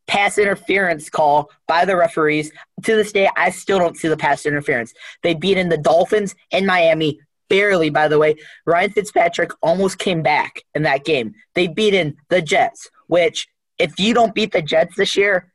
pass 0.05 0.37
interference 0.37 1.09
call 1.09 1.49
by 1.67 1.83
the 1.85 1.95
referees. 1.97 2.51
To 2.83 2.95
this 2.95 3.11
day, 3.11 3.29
I 3.35 3.49
still 3.49 3.79
don't 3.79 3.97
see 3.97 4.07
the 4.07 4.17
pass 4.17 4.45
interference. 4.45 4.93
They 5.23 5.33
beaten 5.33 5.69
the 5.69 5.77
Dolphins 5.77 6.35
in 6.51 6.65
Miami, 6.65 7.19
barely, 7.49 7.89
by 7.89 8.07
the 8.07 8.19
way. 8.19 8.35
Ryan 8.65 8.91
Fitzpatrick 8.91 9.51
almost 9.61 9.97
came 9.97 10.21
back 10.21 10.61
in 10.75 10.83
that 10.83 11.03
game. 11.03 11.33
They 11.55 11.67
beaten 11.67 12.17
the 12.29 12.41
Jets, 12.41 12.89
which, 13.07 13.47
if 13.77 13.99
you 13.99 14.13
don't 14.13 14.33
beat 14.33 14.53
the 14.53 14.61
Jets 14.61 14.95
this 14.95 15.17
year, 15.17 15.51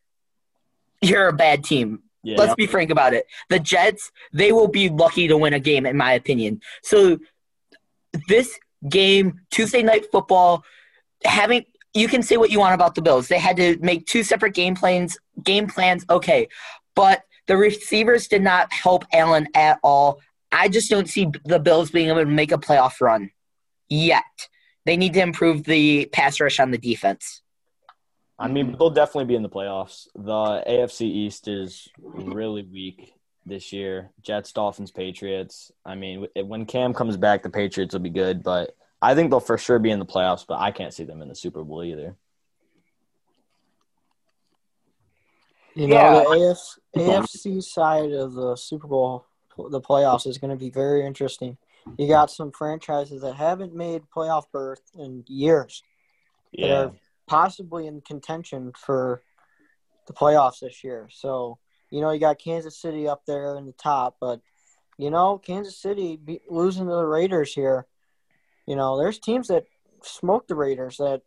you're 1.01 1.29
a 1.29 1.33
bad 1.33 1.65
team. 1.65 2.03
Yeah. 2.23 2.39
Let's 2.39 2.55
be 2.55 2.67
frank 2.67 2.91
about 2.91 3.15
it. 3.15 3.27
The 3.51 3.59
Jets, 3.59 4.13
they 4.33 4.53
will 4.53 4.69
be 4.69 4.89
lucky 4.89 5.27
to 5.29 5.37
win 5.37 5.55
a 5.55 5.61
game, 5.61 5.87
in 5.87 5.97
my 5.97 6.13
opinion. 6.13 6.61
So 6.83 7.19
this 8.29 8.59
game, 8.89 9.41
Tuesday 9.51 9.83
night 9.83 10.07
football, 10.11 10.65
having 11.25 11.65
you 11.95 12.09
can 12.09 12.23
say 12.23 12.37
what 12.37 12.51
you 12.51 12.59
want 12.59 12.75
about 12.75 12.95
the 12.95 13.03
Bills. 13.03 13.29
They 13.29 13.39
had 13.39 13.57
to 13.57 13.77
make 13.81 14.07
two 14.07 14.23
separate 14.23 14.55
game 14.55 14.75
plans. 14.75 15.19
Game 15.43 15.67
plans, 15.67 16.05
okay, 16.09 16.49
but 16.95 17.23
the 17.47 17.57
receivers 17.57 18.29
did 18.29 18.43
not 18.43 18.73
help 18.73 19.05
Allen 19.13 19.49
at 19.55 19.79
all. 19.83 20.21
I 20.51 20.69
just 20.69 20.91
don't 20.91 21.09
see 21.09 21.31
the 21.45 21.59
Bills 21.59 21.91
being 21.91 22.09
able 22.09 22.21
to 22.21 22.27
make 22.27 22.53
a 22.53 22.59
playoff 22.59 23.01
run 23.01 23.31
yet. 23.89 24.23
They 24.85 24.97
need 24.97 25.15
to 25.15 25.21
improve 25.21 25.65
the 25.65 26.07
pass 26.07 26.41
rush 26.41 26.61
on 26.61 26.71
the 26.71 26.79
defense. 26.79 27.42
I 28.39 28.49
mean, 28.49 28.69
mm-hmm. 28.69 28.79
they'll 28.79 28.91
definitely 28.91 29.27
be 29.27 29.35
in 29.35 29.43
the 29.43 29.49
playoffs. 29.49 30.09
The 30.15 30.65
AFC 30.67 31.03
East 31.03 31.49
is 31.49 31.89
really 31.99 32.63
weak 32.63 33.15
this 33.47 33.73
year. 33.73 34.11
Jets, 34.23 34.53
Dolphins, 34.53 34.91
Patriots. 34.91 35.71
I 35.85 35.95
mean, 35.95 36.27
when 36.37 36.67
Cam 36.67 36.95
comes 36.95 37.17
back, 37.17 37.43
the 37.43 37.51
Patriots 37.51 37.93
will 37.93 38.01
be 38.01 38.11
good, 38.11 38.43
but 38.43 38.75
I 39.01 39.15
think 39.15 39.31
they'll 39.31 39.41
for 39.41 39.59
sure 39.59 39.79
be 39.79 39.91
in 39.91 39.99
the 39.99 40.07
playoffs, 40.07 40.47
but 40.47 40.61
I 40.61 40.71
can't 40.71 40.95
see 40.95 41.05
them 41.05 41.23
in 41.23 41.29
the 41.29 41.35
Super 41.35 41.65
Bowl 41.65 41.85
either. 41.85 42.17
You 45.75 45.89
know, 45.89 45.95
Yeah. 45.95 46.13
the 46.13 46.51
AF, 46.51 46.79
AFC 47.25 47.61
side 47.63 48.13
of 48.13 48.35
the 48.35 48.57
Super 48.57 48.87
Bowl, 48.87 49.27
the 49.57 49.81
playoffs, 49.81 50.27
is 50.27 50.39
going 50.39 50.51
to 50.51 50.57
be 50.57 50.71
very 50.71 51.07
interesting. 51.07 51.57
You 51.99 52.07
got 52.07 52.31
some 52.31 52.53
franchises 52.53 53.23
that 53.23 53.35
haven't 53.35 53.75
made 53.75 54.03
playoff 54.15 54.45
berth 54.53 54.83
in 54.95 55.25
years 55.27 55.83
that 56.53 56.61
Yeah. 56.61 56.91
Are 57.29 57.31
possibly 57.31 57.87
in 57.87 58.01
contention 58.01 58.73
for 58.77 59.23
the 60.07 60.13
playoffs 60.13 60.61
this 60.61 60.83
year. 60.83 61.09
So, 61.13 61.59
you 61.91 62.01
know, 62.01 62.11
you 62.11 62.21
got 62.21 62.39
Kansas 62.39 62.81
City 62.81 63.09
up 63.09 63.23
there 63.27 63.57
in 63.57 63.67
the 63.67 63.73
top, 63.73 64.17
but, 64.21 64.41
you 64.99 65.11
know, 65.11 65.39
Kansas 65.39 65.81
City 65.81 66.17
be, 66.17 66.41
losing 66.49 66.87
to 66.87 66.93
the 66.93 67.05
Raiders 67.05 67.53
here, 67.53 67.87
you 68.67 68.77
know, 68.77 68.99
there's 68.99 69.19
teams 69.19 69.49
that 69.49 69.67
smoke 70.03 70.47
the 70.49 70.55
Raiders 70.55 70.97
that 70.99 71.23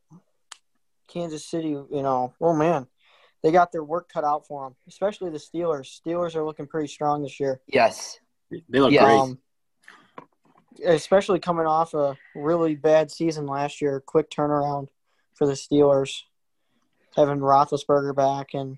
Kansas 1.08 1.46
City, 1.46 1.70
you 1.70 1.88
know, 1.92 2.34
oh 2.42 2.54
man, 2.56 2.88
they 3.44 3.52
got 3.52 3.72
their 3.72 3.84
work 3.84 4.10
cut 4.12 4.24
out 4.24 4.48
for 4.48 4.66
them, 4.66 4.76
especially 4.88 5.30
the 5.30 5.38
Steelers. 5.38 6.02
Steelers 6.02 6.36
are 6.36 6.46
looking 6.46 6.68
pretty 6.68 6.88
strong 6.88 7.22
this 7.22 7.40
year. 7.40 7.62
Yes. 7.68 8.20
They 8.50 8.80
look 8.80 8.92
Yeah. 8.92 9.04
great. 9.04 9.20
Um, 9.20 9.40
especially 10.86 11.40
coming 11.40 11.66
off 11.66 11.94
a 11.94 12.18
really 12.34 12.76
bad 12.76 13.12
season 13.12 13.46
last 13.46 13.82
year, 13.82 14.02
quick 14.02 14.30
turnaround 14.30 14.88
for 15.36 15.46
the 15.46 15.54
Steelers, 15.54 16.22
having 17.16 17.40
Roethlisberger 17.40 18.16
back 18.16 18.54
and 18.54 18.78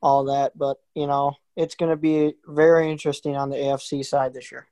all 0.00 0.24
that. 0.24 0.56
But 0.56 0.78
you 0.94 1.06
know, 1.06 1.34
it's 1.56 1.74
going 1.74 1.90
to 1.90 1.96
be 1.96 2.34
very 2.46 2.90
interesting 2.90 3.36
on 3.36 3.50
the 3.50 3.56
AFC 3.56 4.04
side 4.04 4.34
this 4.34 4.52
year. 4.52 4.66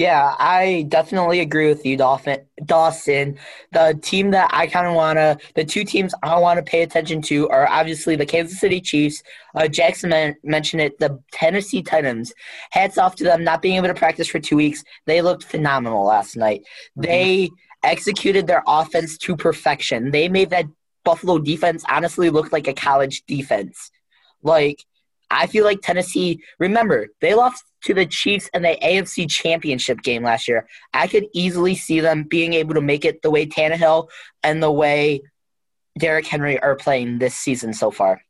Yeah, 0.00 0.34
I 0.38 0.86
definitely 0.88 1.40
agree 1.40 1.68
with 1.68 1.84
you, 1.84 1.94
Dolphin. 1.96 2.46
Dawson. 2.64 3.38
The 3.72 3.98
team 4.00 4.30
that 4.30 4.48
I 4.50 4.66
kind 4.66 4.86
of 4.86 4.94
want 4.94 5.18
to, 5.18 5.36
the 5.54 5.64
two 5.64 5.84
teams 5.84 6.14
I 6.22 6.38
want 6.38 6.56
to 6.56 6.62
pay 6.62 6.82
attention 6.82 7.20
to 7.22 7.50
are 7.50 7.68
obviously 7.68 8.16
the 8.16 8.24
Kansas 8.24 8.58
City 8.58 8.80
Chiefs. 8.80 9.22
Uh, 9.54 9.68
Jackson 9.68 10.08
men- 10.08 10.36
mentioned 10.42 10.80
it, 10.80 10.98
the 11.00 11.20
Tennessee 11.32 11.82
Titans. 11.82 12.32
Hats 12.70 12.96
off 12.96 13.14
to 13.16 13.24
them 13.24 13.44
not 13.44 13.60
being 13.60 13.76
able 13.76 13.88
to 13.88 13.94
practice 13.94 14.28
for 14.28 14.38
two 14.38 14.56
weeks. 14.56 14.82
They 15.04 15.20
looked 15.20 15.44
phenomenal 15.44 16.06
last 16.06 16.34
night. 16.34 16.62
They 16.96 17.50
executed 17.82 18.46
their 18.46 18.62
offense 18.66 19.16
to 19.18 19.36
perfection. 19.36 20.10
They 20.10 20.28
made 20.28 20.50
that 20.50 20.66
Buffalo 21.04 21.38
defense 21.38 21.84
honestly 21.88 22.30
look 22.30 22.52
like 22.52 22.68
a 22.68 22.74
college 22.74 23.22
defense. 23.26 23.90
Like, 24.42 24.84
I 25.30 25.46
feel 25.46 25.64
like 25.64 25.80
Tennessee, 25.80 26.42
remember, 26.58 27.08
they 27.20 27.34
lost 27.34 27.64
to 27.84 27.94
the 27.94 28.04
Chiefs 28.04 28.50
in 28.52 28.62
the 28.62 28.76
AFC 28.82 29.30
Championship 29.30 30.02
game 30.02 30.24
last 30.24 30.48
year. 30.48 30.66
I 30.92 31.06
could 31.06 31.26
easily 31.32 31.74
see 31.74 32.00
them 32.00 32.24
being 32.24 32.54
able 32.54 32.74
to 32.74 32.80
make 32.80 33.04
it 33.04 33.22
the 33.22 33.30
way 33.30 33.46
Tannehill 33.46 34.08
and 34.42 34.62
the 34.62 34.72
way 34.72 35.22
Derrick 35.98 36.26
Henry 36.26 36.58
are 36.60 36.76
playing 36.76 37.18
this 37.18 37.34
season 37.34 37.72
so 37.72 37.90
far. 37.90 38.22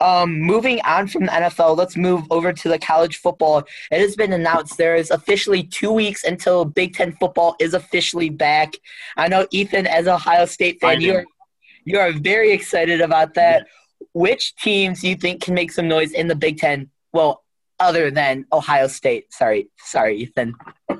Um, 0.00 0.40
moving 0.40 0.80
on 0.82 1.06
from 1.06 1.26
the 1.26 1.32
NFL, 1.32 1.76
let's 1.76 1.96
move 1.96 2.24
over 2.30 2.52
to 2.52 2.68
the 2.68 2.78
college 2.78 3.18
football. 3.18 3.62
It 3.90 4.00
has 4.00 4.16
been 4.16 4.32
announced 4.32 4.76
there 4.76 4.96
is 4.96 5.10
officially 5.10 5.62
two 5.62 5.92
weeks 5.92 6.24
until 6.24 6.64
Big 6.64 6.94
Ten 6.94 7.12
football 7.12 7.56
is 7.60 7.74
officially 7.74 8.28
back. 8.28 8.74
I 9.16 9.28
know 9.28 9.46
Ethan, 9.50 9.86
as 9.86 10.08
Ohio 10.08 10.46
State 10.46 10.80
fan, 10.80 11.00
you 11.00 11.16
are 11.16 11.24
you 11.84 11.98
are 11.98 12.12
very 12.12 12.52
excited 12.52 13.00
about 13.00 13.34
that. 13.34 13.66
Which 14.12 14.54
teams 14.56 15.00
do 15.00 15.08
you 15.08 15.16
think 15.16 15.42
can 15.42 15.54
make 15.54 15.72
some 15.72 15.88
noise 15.88 16.12
in 16.12 16.28
the 16.28 16.34
Big 16.34 16.58
Ten? 16.58 16.90
Well, 17.12 17.44
other 17.78 18.10
than 18.10 18.46
Ohio 18.52 18.86
State. 18.86 19.32
Sorry, 19.32 19.68
sorry, 19.78 20.18
Ethan. 20.18 20.54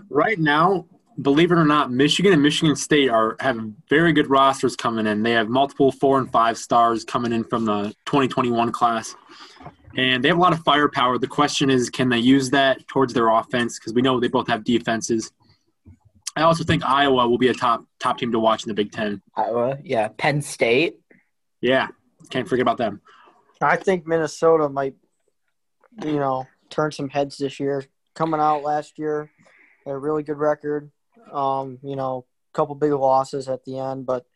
Right 0.09 0.39
now, 0.39 0.87
believe 1.21 1.53
it 1.53 1.59
or 1.59 1.65
not, 1.65 1.93
Michigan 1.93 2.33
and 2.33 2.43
Michigan 2.43 2.77
State 2.77 3.09
are 3.09 3.37
have 3.41 3.59
very 3.89 4.13
good 4.13 4.29
rosters 4.29 4.77
coming 4.77 5.07
in. 5.07 5.23
They 5.23 5.33
have 5.33 5.49
multiple 5.49 5.93
four 5.93 6.19
and 6.19 6.31
five 6.31 6.59
stars 6.59 7.05
coming 7.05 7.33
in 7.33 7.45
from 7.45 7.65
the 7.65 7.95
2021 8.07 8.73
class, 8.73 9.15
and 9.97 10.23
they 10.23 10.29
have 10.29 10.39
a 10.39 10.41
lot 10.41 10.53
of 10.53 10.61
firepower. 10.61 11.19
The 11.19 11.27
question 11.27 11.71
is, 11.71 11.91
can 11.91 12.09
they 12.09 12.19
use 12.19 12.51
that 12.51 12.87
towards 12.89 13.15
their 13.15 13.29
offense? 13.29 13.79
Because 13.79 13.95
we 13.95 14.03
know 14.03 14.21
they 14.21 14.29
both 14.29 14.49
have 14.49 14.65
defenses. 14.65 15.33
I 16.37 16.43
also 16.43 16.65
think 16.65 16.85
Iowa 16.85 17.29
will 17.29 17.39
be 17.39 17.49
a 17.49 17.55
top 17.55 17.85
top 18.01 18.19
team 18.19 18.33
to 18.33 18.39
watch 18.41 18.65
in 18.65 18.69
the 18.69 18.75
Big 18.75 18.93
Ten. 18.93 19.23
Iowa, 19.37 19.79
yeah, 19.83 20.09
Penn 20.09 20.43
State. 20.43 20.99
Yeah, 21.61 21.89
can't 22.31 22.49
forget 22.49 22.63
about 22.63 22.79
them. 22.79 23.01
I 23.61 23.77
think 23.77 24.07
Minnesota 24.07 24.69
might, 24.69 24.95
you 26.05 26.17
know, 26.17 26.47
turn 26.71 26.93
some 26.93 27.09
heads 27.09 27.39
this 27.39 27.61
year. 27.61 27.85
Coming 28.15 28.41
out 28.41 28.63
last 28.63 28.99
year, 28.99 29.31
they 29.85 29.91
had 29.91 29.97
a 29.97 29.99
really 29.99 30.23
good 30.23 30.39
record. 30.39 30.91
Um, 31.33 31.79
you 31.83 31.97
know, 31.97 32.27
a 32.53 32.57
couple 32.57 32.75
big 32.75 32.93
losses 32.93 33.49
at 33.49 33.65
the 33.65 33.79
end, 33.79 34.07
but 34.07 34.27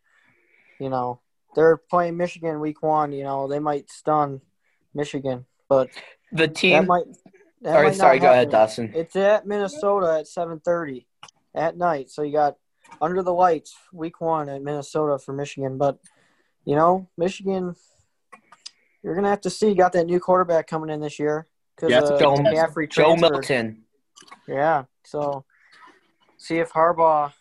you 0.80 0.88
know, 0.88 1.21
they're 1.54 1.76
playing 1.76 2.16
Michigan 2.16 2.61
week 2.61 2.83
one. 2.83 3.12
You 3.12 3.25
know, 3.25 3.49
they 3.49 3.59
might 3.59 3.90
stun 3.90 4.40
Michigan, 4.95 5.47
but 5.68 5.90
The 6.33 6.47
that 6.47 6.54
team. 6.54 6.87
might. 6.87 7.04
That 7.62 7.73
Sorry, 7.73 7.87
might 7.87 7.95
sorry. 7.97 8.18
Go 8.21 8.30
ahead. 8.30 8.50
Dawson. 8.50 8.92
It's 8.95 9.16
at 9.16 9.47
Minnesota 9.47 10.18
at 10.21 10.28
seven 10.28 10.61
thirty 10.61 11.07
at 11.54 11.76
night. 11.76 12.09
So 12.11 12.23
you 12.23 12.33
got 12.33 12.57
under 13.00 13.23
the 13.23 13.33
lights 13.35 13.76
week 13.92 14.21
one 14.21 14.49
at 14.49 14.62
Minnesota 14.62 15.18
for 15.18 15.33
Michigan. 15.33 15.76
But 15.76 15.99
you 16.64 16.76
know, 16.76 17.09
Michigan, 17.16 17.75
you're 19.02 19.16
gonna 19.16 19.28
have 19.30 19.40
to 19.42 19.50
see. 19.50 19.68
You 19.71 19.75
got 19.75 19.92
that 19.95 20.07
new 20.07 20.21
quarterback 20.21 20.68
coming 20.68 20.90
in 20.90 21.00
this 21.00 21.18
year 21.18 21.47
because 21.75 21.90
Yeah, 21.90 21.99
uh, 22.00 22.18
Joe- 22.18 22.87
Joe. 22.90 23.16
Milton. 23.16 23.85
Yeah. 24.47 24.85
So 25.04 25.45
see 26.38 26.59
if 26.59 26.73
Harbaugh 26.73 27.33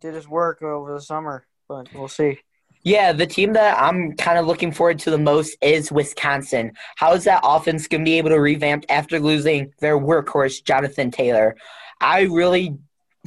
did 0.00 0.14
his 0.14 0.28
work 0.28 0.62
over 0.62 0.94
the 0.94 1.00
summer, 1.00 1.46
but 1.68 1.88
we'll 1.94 2.08
see. 2.08 2.40
Yeah, 2.82 3.12
the 3.12 3.26
team 3.26 3.52
that 3.54 3.80
I'm 3.80 4.14
kind 4.14 4.38
of 4.38 4.46
looking 4.46 4.72
forward 4.72 4.98
to 5.00 5.10
the 5.10 5.18
most 5.18 5.56
is 5.60 5.92
Wisconsin. 5.92 6.72
How 6.96 7.12
is 7.12 7.24
that 7.24 7.40
offense 7.44 7.88
going 7.88 8.02
to 8.02 8.04
be 8.04 8.18
able 8.18 8.30
to 8.30 8.40
revamp 8.40 8.84
after 8.88 9.18
losing 9.18 9.72
their 9.80 9.98
workhorse, 9.98 10.64
Jonathan 10.64 11.10
Taylor? 11.10 11.56
I 12.00 12.22
really, 12.22 12.78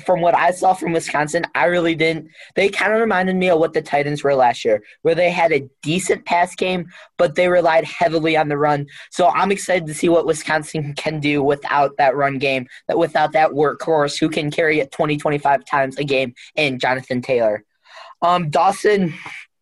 from 0.02 0.22
what 0.22 0.36
I 0.36 0.52
saw 0.52 0.74
from 0.74 0.92
Wisconsin, 0.92 1.44
I 1.56 1.66
really 1.66 1.96
didn't. 1.96 2.30
They 2.56 2.70
kind 2.70 2.94
of 2.94 3.00
reminded 3.00 3.36
me 3.36 3.50
of 3.50 3.60
what 3.60 3.74
the 3.74 3.82
Titans 3.82 4.24
were 4.24 4.36
last 4.36 4.66
year, 4.66 4.84
where 5.02 5.16
they 5.16 5.32
had 5.32 5.52
a 5.52 5.68
decent 5.82 6.26
pass 6.26 6.56
game, 6.56 6.88
but 7.18 7.36
they 7.36 7.48
relied 7.48 7.86
heavily 7.86 8.38
on 8.38 8.50
the 8.50 8.58
run. 8.58 8.88
So 9.12 9.28
I'm 9.28 9.52
excited 9.52 9.88
to 9.88 9.94
see 9.94 10.10
what 10.10 10.26
Wisconsin 10.26 10.94
can 10.98 11.20
do 11.20 11.44
without 11.44 11.98
that 11.98 12.16
run 12.16 12.38
game, 12.38 12.68
that 12.88 12.98
without 12.98 13.34
that 13.34 13.52
workhorse 13.52 14.20
who 14.20 14.30
can 14.30 14.52
carry 14.52 14.80
it 14.80 14.92
20, 14.92 15.18
25 15.18 15.66
times 15.66 15.98
a 15.98 16.04
game 16.04 16.34
in 16.56 16.80
Jonathan 16.80 17.22
Taylor. 17.22 17.64
Um, 18.22 18.50
Dawson, 18.50 19.14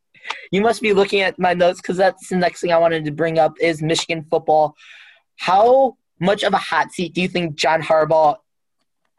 you 0.52 0.62
must 0.62 0.82
be 0.82 0.94
looking 0.94 1.22
at 1.22 1.40
my 1.40 1.54
notes 1.54 1.82
because 1.82 1.98
that's 1.98 2.30
the 2.30 2.36
next 2.36 2.62
thing 2.62 2.72
I 2.72 2.78
wanted 2.78 3.06
to 3.06 3.12
bring 3.12 3.40
up 3.40 3.54
is 3.60 3.82
Michigan 3.82 4.26
football. 4.30 4.76
How 5.38 5.98
much 6.20 6.44
of 6.44 6.54
a 6.54 6.58
hot 6.58 6.92
seat 6.92 7.14
do 7.14 7.22
you 7.22 7.28
think 7.28 7.56
John 7.56 7.82
Harbaugh, 7.82 8.38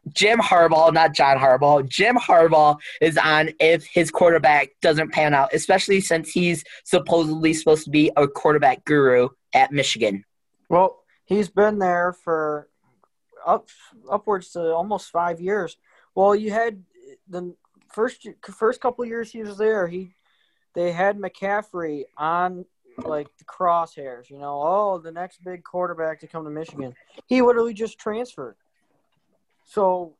Jim 0.09 0.39
Harbaugh, 0.39 0.93
not 0.93 1.13
John 1.13 1.37
Harbaugh, 1.37 1.87
Jim 1.87 2.17
Harbaugh 2.17 2.77
is 3.01 3.17
on 3.17 3.51
if 3.59 3.85
his 3.85 4.09
quarterback 4.09 4.69
doesn't 4.81 5.11
pan 5.11 5.33
out, 5.33 5.53
especially 5.53 6.01
since 6.01 6.31
he's 6.31 6.63
supposedly 6.83 7.53
supposed 7.53 7.83
to 7.85 7.91
be 7.91 8.11
a 8.17 8.27
quarterback 8.27 8.83
guru 8.85 9.29
at 9.53 9.71
Michigan? 9.71 10.23
Well, 10.69 11.03
he's 11.25 11.49
been 11.49 11.79
there 11.79 12.13
for 12.13 12.67
up 13.45 13.69
upwards 14.09 14.51
to 14.51 14.73
almost 14.73 15.11
five 15.11 15.39
years. 15.39 15.77
Well, 16.15 16.35
you 16.35 16.51
had 16.51 16.83
the 17.27 17.55
first 17.89 18.27
first 18.43 18.81
couple 18.81 19.05
years 19.05 19.31
he 19.31 19.43
was 19.43 19.57
there. 19.57 19.87
He 19.87 20.15
they 20.73 20.91
had 20.91 21.17
McCaffrey 21.17 22.03
on 22.17 22.65
like 22.97 23.27
the 23.37 23.45
crosshairs. 23.45 24.29
You 24.29 24.37
know, 24.37 24.61
oh, 24.63 24.99
the 24.99 25.11
next 25.11 25.43
big 25.43 25.63
quarterback 25.63 26.19
to 26.21 26.27
come 26.27 26.43
to 26.43 26.49
Michigan. 26.49 26.95
He 27.27 27.41
literally 27.41 27.73
just 27.73 27.99
transferred. 27.99 28.55
So 29.71 30.15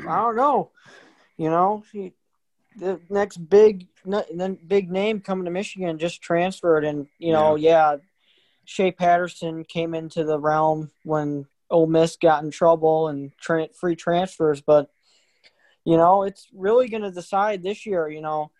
I 0.00 0.16
don't 0.16 0.36
know. 0.36 0.72
You 1.36 1.48
know, 1.50 1.84
he, 1.92 2.12
the 2.76 3.00
next 3.08 3.36
big 3.36 3.86
then 4.04 4.58
big 4.66 4.90
name 4.90 5.20
coming 5.20 5.44
to 5.44 5.50
Michigan 5.52 5.98
just 5.98 6.20
transferred, 6.20 6.84
and 6.84 7.06
you 7.18 7.32
know, 7.32 7.54
yeah. 7.54 7.92
yeah, 7.92 7.96
Shea 8.64 8.90
Patterson 8.90 9.64
came 9.64 9.94
into 9.94 10.24
the 10.24 10.38
realm 10.38 10.90
when 11.04 11.46
Ole 11.70 11.86
Miss 11.86 12.16
got 12.16 12.42
in 12.42 12.50
trouble 12.50 13.08
and 13.08 13.32
tra- 13.40 13.72
free 13.72 13.96
transfers, 13.96 14.60
but 14.60 14.90
you 15.84 15.96
know, 15.96 16.24
it's 16.24 16.48
really 16.52 16.88
going 16.88 17.02
to 17.02 17.12
decide 17.12 17.62
this 17.62 17.86
year. 17.86 18.08
You 18.08 18.22
know, 18.22 18.50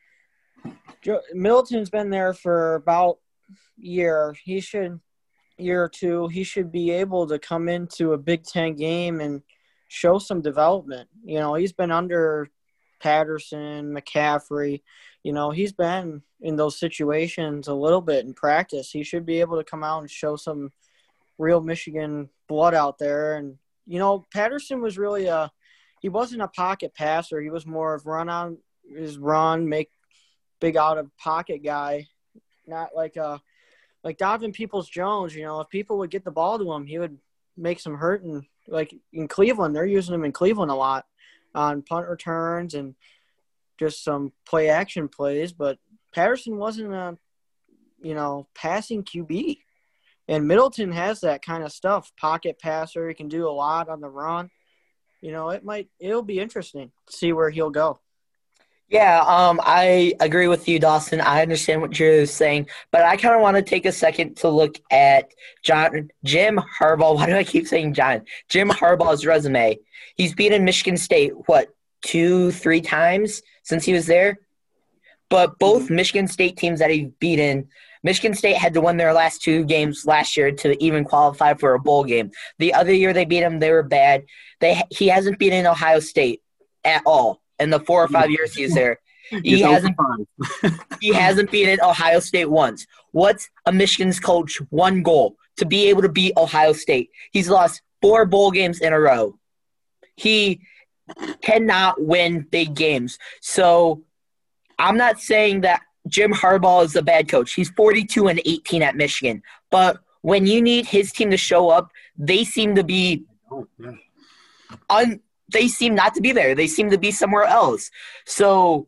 Joe, 1.03 1.23
Middleton's 1.33 1.91
been 1.91 2.11
there 2.11 2.35
for 2.35 2.77
about 2.77 3.19
a 3.51 3.83
year. 3.85 4.37
He 4.45 4.61
should 4.61 5.01
year 5.59 5.83
or 5.83 5.89
two. 5.89 6.29
He 6.29 6.45
should 6.45 6.73
be 6.73 6.91
able 6.91 7.27
to 7.29 7.39
come 7.39 7.69
into 7.69 8.13
a 8.13 8.19
Big 8.19 8.45
Ten 8.45 8.75
game 8.75 9.21
and 9.21 9.43
show 9.89 10.19
some 10.19 10.41
development. 10.41 11.09
You 11.25 11.39
know, 11.39 11.55
he's 11.55 11.73
been 11.73 11.91
under 11.91 12.49
Patterson, 13.01 13.95
McCaffrey. 13.95 14.83
You 15.23 15.33
know, 15.33 15.51
he's 15.51 15.73
been 15.73 16.23
in 16.41 16.57
those 16.57 16.79
situations 16.79 17.69
a 17.69 17.75
little 17.75 18.01
bit 18.01 18.25
in 18.25 18.35
practice. 18.35 18.91
He 18.91 19.03
should 19.03 19.25
be 19.25 19.41
able 19.41 19.57
to 19.59 19.65
come 19.65 19.85
out 19.85 20.01
and 20.01 20.11
show 20.11 20.37
some 20.37 20.73
real 21.39 21.61
Michigan 21.61 22.29
blood 22.49 22.75
out 22.75 22.99
there. 22.99 23.37
And 23.37 23.59
you 23.87 23.99
know, 23.99 24.25
Patterson 24.33 24.81
was 24.81 24.99
really 24.99 25.27
a 25.27 25.51
he 26.01 26.09
wasn't 26.09 26.43
a 26.43 26.49
pocket 26.49 26.95
passer. 26.95 27.41
He 27.41 27.51
was 27.51 27.67
more 27.67 27.95
of 27.95 28.07
run 28.07 28.29
on 28.29 28.59
his 28.95 29.17
run, 29.17 29.69
make 29.69 29.91
big 30.61 30.77
out 30.77 30.99
of 30.99 31.15
pocket 31.17 31.63
guy, 31.65 32.07
not 32.67 32.91
like 32.95 33.17
a 33.17 33.41
like 34.05 34.19
Donovan 34.19 34.53
Peoples 34.53 34.89
Jones. 34.89 35.35
You 35.35 35.43
know, 35.43 35.61
if 35.61 35.69
people 35.71 35.99
would 35.99 36.11
get 36.11 36.25
the 36.25 36.31
ball 36.31 36.59
to 36.59 36.73
him, 36.73 36.87
he 36.87 36.99
would 36.99 37.19
make 37.57 37.81
some 37.81 37.97
hurt. 37.97 38.23
And 38.23 38.45
like 38.69 38.95
in 39.13 39.27
Cleveland, 39.27 39.75
they're 39.75 39.87
using 39.87 40.15
him 40.15 40.25
in 40.25 40.33
Cleveland 40.33 40.71
a 40.71 40.75
lot 40.75 41.07
on 41.55 41.83
punt 41.83 42.07
returns 42.09 42.75
and 42.75 42.95
just 43.79 44.05
some 44.05 44.33
play 44.47 44.69
action 44.69 45.09
plays. 45.09 45.53
But 45.53 45.79
Patterson 46.15 46.59
wasn't 46.59 46.93
a 46.93 47.19
you 48.03 48.15
know 48.15 48.47
passing 48.55 49.03
QB. 49.03 49.59
And 50.27 50.49
Middleton 50.49 50.93
has 50.93 51.21
that 51.21 51.45
kind 51.45 51.65
of 51.65 51.73
stuff. 51.73 52.13
Pocket 52.17 52.59
passer, 52.59 53.09
he 53.09 53.15
can 53.15 53.29
do 53.29 53.47
a 53.47 53.51
lot 53.51 53.91
on 53.91 54.01
the 54.01 54.09
run. 54.09 54.51
You 55.21 55.33
know, 55.33 55.51
it 55.51 55.65
might 55.65 55.89
it'll 55.99 56.23
be 56.23 56.39
interesting 56.39 56.93
to 57.07 57.17
see 57.17 57.33
where 57.33 57.51
he'll 57.51 57.71
go. 57.71 58.01
Yeah, 58.89 59.21
um, 59.27 59.61
I 59.65 60.15
agree 60.21 60.47
with 60.47 60.69
you, 60.69 60.79
Dawson. 60.79 61.21
I 61.21 61.43
understand 61.43 61.81
what 61.81 61.99
you're 61.99 62.27
saying, 62.27 62.69
but 62.93 63.03
I 63.03 63.17
kind 63.17 63.35
of 63.35 63.41
want 63.41 63.57
to 63.57 63.63
take 63.63 63.87
a 63.87 63.93
second 63.93 64.37
to 64.39 64.49
look 64.49 64.79
at 64.91 65.31
John 65.63 66.11
Jim 66.23 66.61
Harbaugh. 66.79 67.15
Why 67.17 67.27
do 67.27 67.35
I 67.35 67.45
keep 67.45 67.67
saying 67.67 67.95
John? 67.95 68.23
Jim 68.49 68.69
Harbaugh's 68.69 69.25
resume. 69.25 69.79
He's 70.17 70.35
beaten 70.35 70.65
Michigan 70.65 70.97
State 70.97 71.33
what 71.47 71.69
two, 72.03 72.51
three 72.53 72.83
times 72.83 73.43
since 73.63 73.85
he 73.85 73.95
was 73.95 74.07
there, 74.07 74.39
but 75.31 75.59
both 75.59 75.85
mm-hmm. 75.85 75.97
Michigan 75.97 76.29
State 76.29 76.57
teams 76.59 76.79
that 76.81 76.91
he's 76.91 77.09
beaten 77.19 77.69
Michigan 78.03 78.35
State 78.35 78.59
had 78.59 78.75
to 78.75 78.83
win 78.83 78.99
their 78.99 79.15
last 79.15 79.41
two 79.41 79.65
games 79.65 80.05
last 80.05 80.37
year 80.37 80.53
to 80.53 80.85
even 80.85 81.05
qualify 81.05 81.55
for 81.55 81.73
a 81.73 81.81
bowl 81.81 82.05
game. 82.05 82.31
The 82.59 82.75
other 82.75 82.93
year 82.93 83.15
they 83.15 83.25
beat 83.25 83.43
him, 83.43 83.61
they 83.61 83.71
were 83.71 83.83
bad. 83.83 84.27
They 84.61 84.83
he 84.91 85.09
hasn't 85.09 85.39
beaten 85.39 85.67
Ohio 85.67 86.01
State 86.01 86.43
at 86.85 87.03
all 87.07 87.41
in 87.59 87.71
the 87.71 87.81
four 87.81 88.03
or 88.03 88.09
five 88.09 88.31
years 88.31 88.55
he's 88.55 88.75
there. 88.75 88.99
He 89.43 89.61
hasn't 89.63 89.97
he 91.01 91.15
hasn't 91.15 91.51
beaten 91.51 91.81
Ohio 91.83 92.21
State 92.21 92.51
once. 92.51 92.87
What's 93.13 93.49
a 93.65 93.73
Michigan's 93.73 94.21
coach 94.21 94.61
one 94.69 95.03
goal 95.03 95.37
to 95.57 95.65
be 95.65 95.89
able 95.89 96.03
to 96.03 96.11
beat 96.11 96.35
Ohio 96.37 96.75
State? 96.75 97.11
He's 97.33 97.49
lost 97.49 97.81
four 98.03 98.27
bowl 98.27 98.51
games 98.51 98.83
in 98.83 98.93
a 98.93 99.01
row. 99.01 99.39
He 100.15 100.61
cannot 101.41 102.03
win 102.03 102.47
big 102.51 102.75
games. 102.75 103.19
So 103.41 104.03
I'm 104.79 104.99
not 104.99 105.21
saying 105.21 105.63
that 105.63 105.81
Jim 106.09 106.33
Harbaugh 106.33 106.85
is 106.85 106.97
a 106.97 107.03
bad 107.03 107.29
coach. 107.29 107.55
He's 107.55 107.71
42 107.71 108.29
and 108.29 108.41
18 108.45 108.83
at 108.83 108.97
Michigan. 108.97 109.43
But 109.71 109.99
when 110.21 110.47
you 110.47 110.61
need 110.61 110.87
his 110.87 111.13
team 111.13 111.31
to 111.31 111.37
show 111.37 111.71
up, 111.71 111.91
they 112.17 112.45
seem 112.45 112.75
to 112.75 112.85
be 112.85 113.25
un, 114.91 115.21
they 115.53 115.69
seem 115.69 115.95
not 115.95 116.15
to 116.15 116.21
be 116.21 116.33
there. 116.33 116.55
They 116.55 116.67
seem 116.67 116.91
to 116.91 116.99
be 116.99 117.11
somewhere 117.11 117.45
else. 117.45 117.91
So 118.27 118.87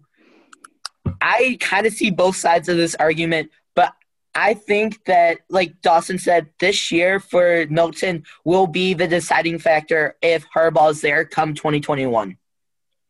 I 1.21 1.59
kind 1.61 1.87
of 1.87 1.92
see 1.92 2.11
both 2.11 2.37
sides 2.37 2.69
of 2.69 2.77
this 2.77 2.95
argument, 2.95 3.51
but 3.75 3.92
I 4.35 4.55
think 4.55 5.05
that, 5.05 5.38
like 5.49 5.81
Dawson 5.83 6.19
said, 6.19 6.49
this 6.59 6.90
year 6.90 7.21
for 7.21 7.66
Milton 7.71 8.25
will 8.45 8.66
be 8.66 8.95
the 8.95 9.09
deciding 9.09 9.59
factor 9.59 10.16
if 10.23 10.47
Harbaugh's 10.55 11.01
there 11.01 11.25
come 11.25 11.55
2021. 11.55 12.37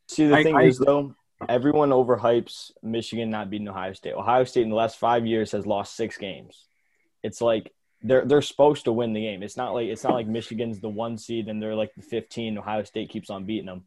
See, 0.08 0.28
the 0.28 0.36
I, 0.36 0.42
thing 0.42 0.56
I, 0.56 0.62
is, 0.62 0.78
though, 0.78 1.14
everyone 1.48 1.90
overhypes 1.90 2.70
Michigan 2.82 3.30
not 3.30 3.50
beating 3.50 3.68
Ohio 3.68 3.92
State. 3.92 4.14
Ohio 4.14 4.44
State 4.44 4.62
in 4.62 4.70
the 4.70 4.76
last 4.76 4.98
five 4.98 5.26
years 5.26 5.52
has 5.52 5.66
lost 5.66 5.96
six 5.96 6.16
games. 6.16 6.66
It's 7.22 7.40
like 7.40 7.72
they're 8.06 8.24
they're 8.24 8.42
supposed 8.42 8.84
to 8.84 8.92
win 8.92 9.12
the 9.12 9.20
game. 9.20 9.42
It's 9.42 9.56
not 9.56 9.74
like 9.74 9.88
it's 9.88 10.04
not 10.04 10.14
like 10.14 10.26
Michigan's 10.26 10.80
the 10.80 10.88
one 10.88 11.18
seed 11.18 11.48
and 11.48 11.60
they're 11.60 11.74
like 11.74 11.94
the 11.94 12.02
15. 12.02 12.58
Ohio 12.58 12.84
State 12.84 13.10
keeps 13.10 13.30
on 13.30 13.44
beating 13.44 13.66
them. 13.66 13.84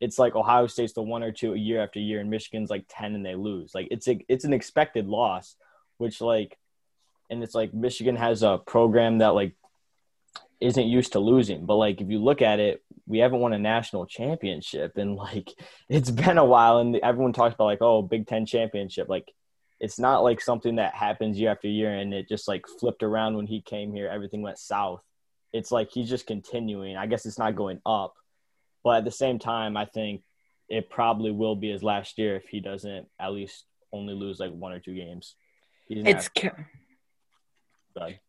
It's 0.00 0.18
like 0.18 0.34
Ohio 0.34 0.66
State's 0.66 0.92
the 0.92 1.02
one 1.02 1.22
or 1.22 1.32
two 1.32 1.54
a 1.54 1.58
year 1.58 1.82
after 1.82 2.00
year, 2.00 2.20
and 2.20 2.28
Michigan's 2.28 2.70
like 2.70 2.84
10 2.88 3.14
and 3.14 3.24
they 3.24 3.34
lose. 3.34 3.72
Like 3.74 3.88
it's 3.90 4.08
a, 4.08 4.24
it's 4.28 4.44
an 4.44 4.52
expected 4.52 5.06
loss, 5.06 5.56
which 5.98 6.20
like, 6.20 6.58
and 7.30 7.42
it's 7.42 7.54
like 7.54 7.72
Michigan 7.72 8.16
has 8.16 8.42
a 8.42 8.58
program 8.58 9.18
that 9.18 9.28
like 9.28 9.54
isn't 10.60 10.86
used 10.86 11.12
to 11.12 11.20
losing. 11.20 11.66
But 11.66 11.76
like 11.76 12.00
if 12.00 12.08
you 12.08 12.18
look 12.18 12.42
at 12.42 12.60
it, 12.60 12.82
we 13.06 13.18
haven't 13.18 13.40
won 13.40 13.52
a 13.52 13.58
national 13.58 14.06
championship 14.06 14.96
and 14.96 15.16
like 15.16 15.50
it's 15.88 16.10
been 16.10 16.38
a 16.38 16.44
while 16.44 16.78
and 16.78 16.96
everyone 16.96 17.32
talks 17.32 17.54
about 17.54 17.64
like 17.64 17.82
oh 17.82 18.02
Big 18.02 18.26
10 18.26 18.46
championship 18.46 19.08
like 19.08 19.32
it's 19.82 19.98
not 19.98 20.22
like 20.22 20.40
something 20.40 20.76
that 20.76 20.94
happens 20.94 21.38
year 21.38 21.50
after 21.50 21.66
year 21.66 21.92
and 21.92 22.14
it 22.14 22.28
just 22.28 22.46
like 22.46 22.64
flipped 22.78 23.02
around 23.02 23.36
when 23.36 23.48
he 23.48 23.60
came 23.60 23.92
here 23.92 24.08
everything 24.08 24.40
went 24.40 24.56
south. 24.56 25.02
It's 25.52 25.72
like 25.72 25.90
he's 25.90 26.08
just 26.08 26.26
continuing. 26.26 26.96
I 26.96 27.06
guess 27.06 27.26
it's 27.26 27.38
not 27.38 27.56
going 27.56 27.80
up. 27.84 28.14
But 28.84 28.98
at 28.98 29.04
the 29.04 29.10
same 29.10 29.38
time, 29.40 29.76
I 29.76 29.84
think 29.84 30.22
it 30.68 30.88
probably 30.88 31.32
will 31.32 31.56
be 31.56 31.70
his 31.70 31.82
last 31.82 32.16
year 32.16 32.36
if 32.36 32.48
he 32.48 32.60
doesn't 32.60 33.08
at 33.20 33.32
least 33.32 33.64
only 33.92 34.14
lose 34.14 34.38
like 34.38 34.52
one 34.52 34.72
or 34.72 34.78
two 34.78 34.94
games. 34.94 35.34
It's 35.88 36.24
have- 36.24 36.32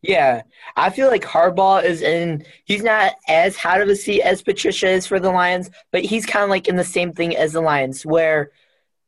yeah, 0.02 0.42
I 0.76 0.90
feel 0.90 1.08
like 1.08 1.24
Harbaugh 1.24 1.84
is 1.86 2.02
in. 2.02 2.44
He's 2.66 2.84
not 2.84 3.14
as 3.30 3.56
hot 3.56 3.80
of 3.80 3.88
a 3.88 3.96
seat 3.96 4.22
as 4.22 4.42
Patricia 4.42 4.90
is 4.90 5.08
for 5.08 5.20
the 5.20 5.32
Lions, 5.32 5.70
but 5.92 6.04
he's 6.04 6.26
kind 6.26 6.44
of 6.44 6.50
like 6.50 6.68
in 6.68 6.76
the 6.76 6.84
same 6.84 7.14
thing 7.14 7.38
as 7.38 7.54
the 7.54 7.62
Lions, 7.62 8.06
where 8.06 8.52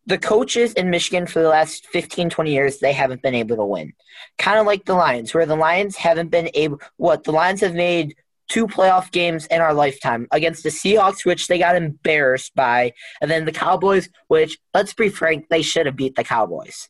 the 0.06 0.18
coaches 0.18 0.74
in 0.74 0.90
Michigan 0.90 1.26
for 1.26 1.42
the 1.42 1.50
last 1.50 1.88
15, 1.88 2.30
20 2.30 2.54
years, 2.54 2.80
they 2.80 2.94
haven't 2.94 3.22
been 3.22 3.36
able 3.36 3.56
to 3.56 3.66
win. 3.66 3.94
Kind 4.38 4.60
of 4.60 4.66
like 4.66 4.86
the 4.86 4.94
Lions, 4.94 5.34
where 5.34 5.46
the 5.46 5.56
Lions 5.56 5.96
haven't 5.96 6.30
been 6.30 6.50
able. 6.54 6.80
What 6.98 7.24
the 7.24 7.32
Lions 7.32 7.62
have 7.62 7.74
made 7.74 8.16
two 8.48 8.68
playoff 8.68 9.12
games 9.12 9.48
in 9.48 9.62
our 9.62 9.74
lifetime 9.74 10.28
against 10.32 10.64
the 10.64 10.70
Seahawks, 10.70 11.26
which 11.26 11.48
they 11.48 11.58
got 11.58 11.76
embarrassed 11.76 12.54
by, 12.54 12.94
and 13.20 13.32
then 13.32 13.46
the 13.46 13.52
Cowboys, 13.52 14.10
which 14.28 14.60
let's 14.74 14.94
be 14.94 15.10
frank, 15.10 15.48
they 15.50 15.64
should 15.64 15.88
have 15.88 15.96
beat 15.96 16.16
the 16.16 16.24
Cowboys 16.24 16.90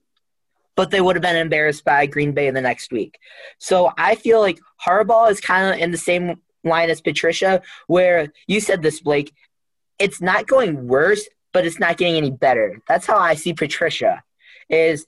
but 0.76 0.92
they 0.92 1.02
would 1.02 1.16
have 1.16 1.24
been 1.24 1.36
embarrassed 1.36 1.84
by 1.84 2.06
Green 2.06 2.34
Bay 2.34 2.48
in 2.48 2.54
the 2.54 2.62
next 2.62 2.92
week. 2.92 3.18
So 3.60 3.92
I 3.98 4.16
feel 4.16 4.40
like 4.40 4.60
Harbaugh 4.86 5.32
is 5.32 5.40
kind 5.40 5.74
of 5.74 5.80
in 5.80 5.92
the 5.92 5.98
same 5.98 6.42
line 6.64 6.90
as 6.90 7.02
Patricia, 7.02 7.62
where 7.88 8.32
you 8.48 8.60
said 8.60 8.82
this, 8.82 9.00
Blake. 9.00 9.34
It's 9.98 10.22
not 10.22 10.48
going 10.48 10.88
worse, 10.88 11.26
but 11.56 11.66
it's 11.66 11.80
not 11.80 11.96
getting 11.96 12.18
any 12.18 12.32
better. 12.32 12.82
That's 12.86 13.06
how 13.06 13.18
I 13.18 13.36
see 13.36 13.54
Patricia. 13.54 14.22
Is 14.68 15.06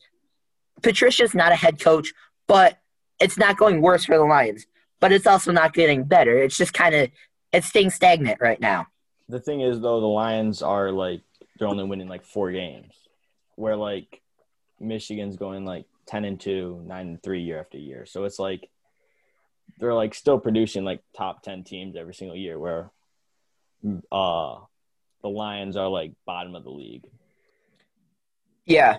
Patricia's 0.81 1.35
not 1.35 1.51
a 1.51 1.55
head 1.55 1.77
coach, 1.77 2.13
but 2.47 2.79
it's 3.19 3.37
not 3.37 3.57
going 3.57 3.81
worse 3.81 4.05
for 4.05 4.17
the 4.17 4.23
Lions. 4.23 4.65
But 5.01 5.11
it's 5.11 5.27
also 5.27 5.51
not 5.51 5.73
getting 5.73 6.05
better. 6.05 6.37
It's 6.37 6.55
just 6.55 6.73
kind 6.73 6.95
of 6.95 7.09
it's 7.51 7.67
staying 7.67 7.89
stagnant 7.89 8.39
right 8.39 8.61
now. 8.61 8.87
The 9.27 9.41
thing 9.41 9.59
is, 9.59 9.81
though, 9.81 9.99
the 9.99 10.07
Lions 10.07 10.61
are 10.61 10.89
like 10.89 11.21
they're 11.59 11.67
only 11.67 11.83
winning 11.83 12.07
like 12.07 12.23
four 12.23 12.49
games, 12.53 12.93
where 13.55 13.75
like 13.75 14.21
Michigan's 14.79 15.35
going 15.35 15.65
like 15.65 15.83
10 16.05 16.23
and 16.23 16.39
2, 16.39 16.83
9 16.87 17.07
and 17.07 17.21
3 17.21 17.41
year 17.41 17.59
after 17.59 17.77
year. 17.77 18.05
So 18.05 18.23
it's 18.23 18.39
like 18.39 18.69
they're 19.79 19.93
like 19.93 20.15
still 20.15 20.39
producing 20.39 20.85
like 20.85 21.03
top 21.13 21.43
10 21.43 21.65
teams 21.65 21.97
every 21.97 22.13
single 22.13 22.37
year 22.37 22.57
where 22.57 22.89
uh 24.13 24.55
the 25.21 25.29
Lions 25.29 25.75
are 25.75 25.87
like 25.87 26.13
bottom 26.25 26.55
of 26.55 26.63
the 26.63 26.69
league. 26.71 27.05
Yeah. 28.65 28.97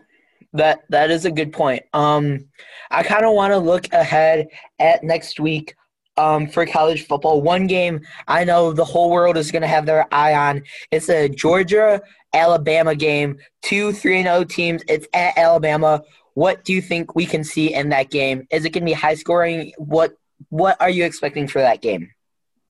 That 0.55 0.81
that 0.91 1.11
is 1.11 1.25
a 1.27 1.31
good 1.31 1.53
point. 1.53 1.83
Um 1.93 2.47
I 2.91 3.03
kind 3.03 3.25
of 3.25 3.35
want 3.35 3.53
to 3.53 3.59
look 3.59 3.93
ahead 3.93 4.49
at 4.79 5.05
next 5.05 5.41
week. 5.41 5.75
um, 6.17 6.49
for 6.49 6.67
college 6.67 7.07
football. 7.07 7.43
One 7.43 7.67
game 7.69 8.01
I 8.27 8.45
know 8.45 8.73
the 8.73 8.85
whole 8.85 9.11
world 9.11 9.37
is 9.37 9.53
going 9.53 9.63
to 9.63 9.69
have 9.69 9.87
their 9.87 10.07
eye 10.13 10.35
on. 10.35 10.65
It's 10.91 11.09
a 11.09 11.29
Georgia 11.29 12.03
Alabama 12.33 12.95
game. 12.97 13.39
Two 13.63 13.93
3 13.93 14.19
and 14.21 14.27
0 14.27 14.45
teams. 14.45 14.83
It's 14.89 15.07
at 15.15 15.39
Alabama. 15.39 16.03
What 16.35 16.65
do 16.65 16.73
you 16.73 16.83
think 16.83 17.15
we 17.15 17.27
can 17.27 17.45
see 17.45 17.73
in 17.75 17.91
that 17.91 18.11
game? 18.11 18.47
Is 18.51 18.65
it 18.65 18.71
going 18.71 18.83
to 18.85 18.91
be 18.91 18.95
high 18.95 19.15
scoring? 19.15 19.73
What 19.79 20.15
What 20.51 20.77
are 20.81 20.91
you 20.91 21.05
expecting 21.05 21.47
for 21.49 21.61
that 21.61 21.83
game? 21.83 22.11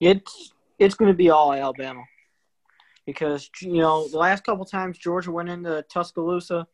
It's 0.01 0.53
it's 0.79 0.95
going 0.95 1.11
to 1.11 1.17
be 1.17 1.31
all 1.31 1.53
Alabama 1.55 2.03
because 3.09 3.49
you 3.62 3.81
know 3.81 4.07
the 4.07 4.18
last 4.18 4.44
couple 4.44 4.66
times 4.66 4.99
Georgia 4.99 5.33
went 5.33 5.49
into 5.49 5.83
Tuscaloosa, 5.88 6.66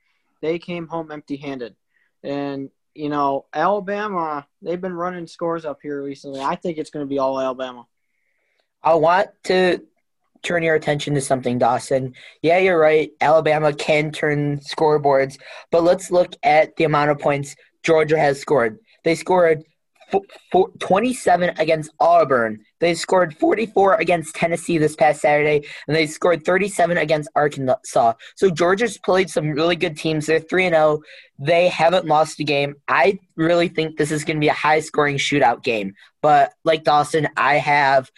they 0.43 0.59
came 0.59 0.89
home 0.89 1.13
empty-handed, 1.13 1.77
and 2.25 2.71
you 2.93 3.09
know 3.09 3.45
Alabama 3.55 4.45
they've 4.61 4.81
been 4.81 4.95
running 4.95 5.29
scores 5.29 5.65
up 5.65 5.79
here 5.81 6.03
recently. 6.03 6.41
I 6.41 6.57
think 6.57 6.77
it's 6.77 6.91
going 6.91 7.07
to 7.07 7.09
be 7.09 7.21
all 7.21 7.41
Alabama. 7.41 7.87
I 8.83 8.95
want 8.95 9.29
to 9.45 9.85
turn 10.43 10.65
your 10.65 10.75
attention 10.75 11.15
to 11.15 11.21
something, 11.21 11.57
Dawson. 11.57 12.15
Yeah, 12.43 12.59
you're 12.59 12.81
right. 12.81 13.13
Alabama 13.21 13.73
can 13.73 14.11
turn 14.11 14.59
scoreboards, 14.59 15.39
but 15.71 15.85
let's 15.85 16.11
look 16.11 16.35
at 16.43 16.75
the 16.75 16.83
amount 16.83 17.13
of 17.13 17.21
points 17.21 17.55
Georgia 17.85 18.19
has 18.19 18.41
scored. 18.41 18.81
They 19.05 19.15
scored 19.15 19.63
27 20.79 21.51
against 21.59 21.91
Auburn. 22.01 22.65
They 22.81 22.95
scored 22.95 23.37
44 23.37 23.95
against 23.95 24.35
Tennessee 24.35 24.79
this 24.79 24.97
past 24.97 25.21
Saturday, 25.21 25.67
and 25.87 25.97
they 25.97 26.07
scored 26.07 26.45
37 26.45 26.99
against 26.99 27.31
Arkansas. 27.35 28.15
So 28.37 28.51
Georgia's 28.51 28.99
played 28.99 29.31
some 29.31 29.51
really 29.51 29.77
good 29.77 29.97
teams. 29.97 30.27
They're 30.27 30.41
3 30.41 30.69
0. 30.69 31.01
They 31.39 31.69
haven't 31.69 32.07
lost 32.07 32.41
a 32.41 32.45
game. 32.45 32.77
I 32.89 33.19
really 33.37 33.69
think 33.69 33.97
this 33.97 34.11
is 34.11 34.25
going 34.25 34.37
to 34.37 34.41
be 34.41 34.49
a 34.49 34.53
high 34.53 34.81
scoring 34.81 35.17
shootout 35.17 35.63
game. 35.63 35.95
But 36.23 36.53
like 36.65 36.85
Dawson, 36.85 37.29
I 37.37 37.57
have 37.57 38.11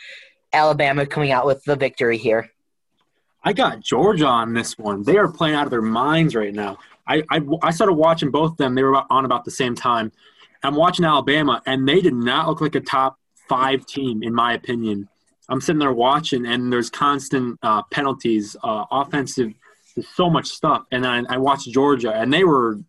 Alabama 0.53 1.07
coming 1.07 1.33
out 1.33 1.47
with 1.47 1.63
the 1.65 1.77
victory 1.77 2.19
here. 2.19 2.51
I 3.43 3.53
got 3.53 3.81
Georgia 3.81 4.27
on 4.27 4.55
this 4.55 4.77
one. 4.77 5.05
They 5.05 5.17
are 5.19 5.31
playing 5.31 5.55
out 5.55 5.67
of 5.67 5.71
their 5.71 5.83
minds 5.83 6.35
right 6.35 6.53
now. 6.53 6.79
I, 7.07 7.23
I, 7.31 7.41
I 7.63 7.71
started 7.71 7.93
watching 7.93 8.31
both 8.31 8.53
of 8.53 8.57
them. 8.57 8.75
They 8.75 8.83
were 8.83 8.97
on 9.11 9.25
about 9.25 9.45
the 9.45 9.51
same 9.53 9.75
time. 9.75 10.11
I'm 10.67 10.75
watching 10.75 11.05
Alabama, 11.05 11.63
and 11.65 11.89
they 11.89 12.01
did 12.01 12.15
not 12.15 12.49
look 12.49 12.61
like 12.61 12.75
a 12.75 12.81
top 12.81 13.19
five 13.49 13.87
team, 13.87 14.25
in 14.25 14.35
my 14.35 14.55
opinion. 14.55 15.09
I'm 15.49 15.61
sitting 15.61 15.79
there 15.79 15.93
watching, 15.93 16.45
and 16.45 16.73
there's 16.73 16.91
constant 16.91 17.57
uh, 17.63 17.83
penalties, 17.93 18.57
uh, 18.65 18.85
offensive, 18.91 19.53
there's 19.95 20.09
so 20.09 20.29
much 20.29 20.47
stuff. 20.47 20.85
And 20.91 21.05
then 21.05 21.25
I 21.31 21.39
watched 21.39 21.69
Georgia, 21.71 22.13
and 22.13 22.33
they 22.33 22.43
were 22.43 22.81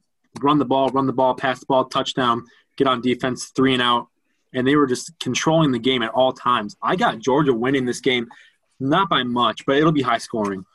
run 0.42 0.58
the 0.58 0.66
ball, 0.66 0.90
run 0.90 1.06
the 1.06 1.13
ball, 1.13 1.36
pass 1.36 1.60
the 1.60 1.68
ball, 1.68 1.86
touchdown, 1.86 2.46
get 2.78 2.88
on 2.88 3.00
defense, 3.02 3.52
three 3.56 3.74
and 3.74 3.82
out. 3.82 4.08
And 4.54 4.68
they 4.68 4.76
were 4.76 4.88
just 4.88 5.12
controlling 5.20 5.72
the 5.72 5.80
game 5.80 6.02
at 6.02 6.10
all 6.10 6.34
times. 6.34 6.76
I 6.82 6.96
got 6.96 7.20
Georgia 7.20 7.54
winning 7.54 7.86
this 7.86 8.00
game, 8.00 8.28
not 8.80 9.08
by 9.08 9.22
much, 9.22 9.68
but 9.68 9.78
it'll 9.78 9.92
be 9.92 10.02
high 10.02 10.18
scoring. 10.18 10.66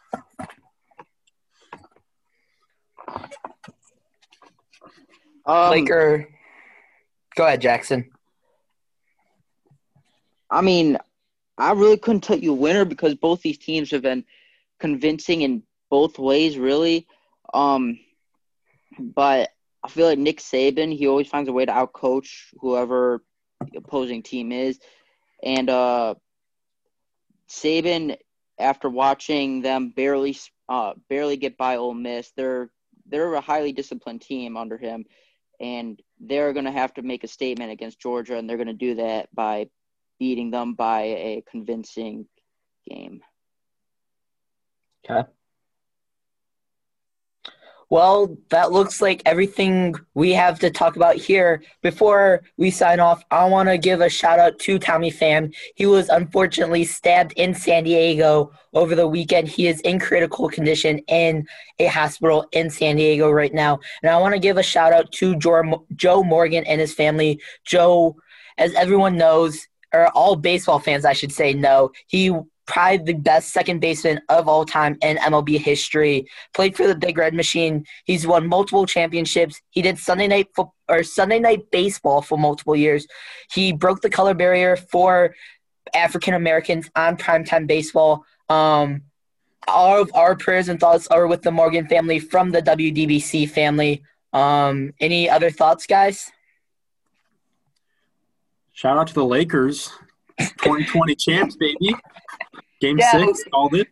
Um, 5.44 5.70
Laker 5.70 6.28
Go 7.34 7.46
ahead, 7.46 7.60
Jackson. 7.60 8.10
I 10.50 10.60
mean, 10.60 10.98
I 11.56 11.72
really 11.72 11.96
couldn't 11.96 12.22
tell 12.22 12.38
you 12.38 12.52
a 12.52 12.56
winner 12.56 12.84
because 12.84 13.14
both 13.14 13.40
these 13.40 13.58
teams 13.58 13.90
have 13.90 14.02
been 14.02 14.24
convincing 14.78 15.42
in 15.42 15.62
both 15.90 16.18
ways, 16.18 16.58
really. 16.58 17.06
Um, 17.54 17.98
but 18.98 19.50
I 19.82 19.88
feel 19.88 20.06
like 20.06 20.18
Nick 20.18 20.38
Saban, 20.38 20.96
he 20.96 21.06
always 21.06 21.28
finds 21.28 21.48
a 21.48 21.52
way 21.52 21.64
to 21.64 21.72
outcoach 21.72 22.28
whoever 22.60 23.22
the 23.70 23.78
opposing 23.78 24.22
team 24.22 24.52
is. 24.52 24.78
And 25.42 25.70
uh, 25.70 26.14
Saban, 27.48 28.16
after 28.58 28.88
watching 28.88 29.62
them 29.62 29.90
barely 29.90 30.36
uh, 30.68 30.94
barely 31.08 31.36
get 31.36 31.56
by 31.56 31.76
Ole 31.76 31.94
Miss, 31.94 32.30
they're 32.36 32.70
they're 33.06 33.34
a 33.34 33.40
highly 33.40 33.72
disciplined 33.72 34.22
team 34.22 34.56
under 34.56 34.76
him 34.76 35.04
and 35.62 36.02
they're 36.20 36.52
going 36.52 36.66
to 36.66 36.72
have 36.72 36.92
to 36.94 37.02
make 37.02 37.24
a 37.24 37.28
statement 37.28 37.70
against 37.70 38.00
Georgia, 38.00 38.36
and 38.36 38.50
they're 38.50 38.56
going 38.56 38.66
to 38.66 38.74
do 38.74 38.96
that 38.96 39.32
by 39.34 39.68
beating 40.18 40.50
them 40.50 40.74
by 40.74 41.02
a 41.02 41.44
convincing 41.50 42.26
game. 42.88 43.22
Okay. 45.08 45.28
Well, 47.92 48.38
that 48.48 48.72
looks 48.72 49.02
like 49.02 49.20
everything 49.26 49.94
we 50.14 50.32
have 50.32 50.58
to 50.60 50.70
talk 50.70 50.96
about 50.96 51.16
here. 51.16 51.62
Before 51.82 52.42
we 52.56 52.70
sign 52.70 53.00
off, 53.00 53.22
I 53.30 53.44
want 53.44 53.68
to 53.68 53.76
give 53.76 54.00
a 54.00 54.08
shout 54.08 54.38
out 54.38 54.58
to 54.60 54.78
Tommy 54.78 55.10
Pham. 55.10 55.54
He 55.74 55.84
was 55.84 56.08
unfortunately 56.08 56.84
stabbed 56.84 57.34
in 57.36 57.52
San 57.52 57.84
Diego 57.84 58.50
over 58.72 58.94
the 58.94 59.06
weekend. 59.06 59.48
He 59.48 59.66
is 59.66 59.82
in 59.82 59.98
critical 59.98 60.48
condition 60.48 61.00
in 61.00 61.46
a 61.78 61.84
hospital 61.84 62.46
in 62.52 62.70
San 62.70 62.96
Diego 62.96 63.30
right 63.30 63.52
now. 63.52 63.78
And 64.02 64.10
I 64.10 64.18
want 64.18 64.32
to 64.32 64.40
give 64.40 64.56
a 64.56 64.62
shout 64.62 64.94
out 64.94 65.12
to 65.12 65.36
Joe 65.36 66.24
Morgan 66.24 66.64
and 66.64 66.80
his 66.80 66.94
family. 66.94 67.42
Joe, 67.66 68.16
as 68.56 68.72
everyone 68.72 69.18
knows, 69.18 69.68
or 69.92 70.08
all 70.12 70.36
baseball 70.36 70.78
fans, 70.78 71.04
I 71.04 71.12
should 71.12 71.30
say, 71.30 71.52
know, 71.52 71.90
he 72.06 72.34
probably 72.66 72.98
the 72.98 73.14
best 73.14 73.52
second 73.52 73.80
baseman 73.80 74.20
of 74.28 74.48
all 74.48 74.64
time 74.64 74.96
in 75.02 75.16
MLB 75.16 75.58
history. 75.58 76.26
Played 76.54 76.76
for 76.76 76.86
the 76.86 76.94
Big 76.94 77.18
Red 77.18 77.34
Machine. 77.34 77.84
He's 78.04 78.26
won 78.26 78.46
multiple 78.46 78.86
championships. 78.86 79.60
He 79.70 79.82
did 79.82 79.98
Sunday 79.98 80.28
night 80.28 80.48
fo- 80.54 80.72
or 80.88 81.02
Sunday 81.02 81.38
night 81.38 81.70
baseball 81.70 82.22
for 82.22 82.38
multiple 82.38 82.76
years. 82.76 83.06
He 83.52 83.72
broke 83.72 84.00
the 84.00 84.10
color 84.10 84.34
barrier 84.34 84.76
for 84.76 85.34
African 85.94 86.34
Americans 86.34 86.90
on 86.94 87.16
primetime 87.16 87.66
baseball. 87.66 88.24
Um, 88.48 89.02
all 89.68 90.02
of 90.02 90.10
our 90.14 90.34
prayers 90.36 90.68
and 90.68 90.80
thoughts 90.80 91.06
are 91.08 91.26
with 91.26 91.42
the 91.42 91.50
Morgan 91.50 91.86
family 91.86 92.18
from 92.18 92.50
the 92.50 92.62
WDBC 92.62 93.48
family. 93.50 94.02
Um, 94.32 94.92
any 95.00 95.28
other 95.28 95.50
thoughts, 95.50 95.86
guys? 95.86 96.30
Shout 98.72 98.96
out 98.96 99.06
to 99.08 99.14
the 99.14 99.24
Lakers, 99.24 99.90
2020 100.38 101.14
champs, 101.14 101.56
baby. 101.56 101.94
Game 102.82 102.98
yeah. 102.98 103.12
six, 103.12 103.44
called 103.44 103.74
it. 103.74 103.86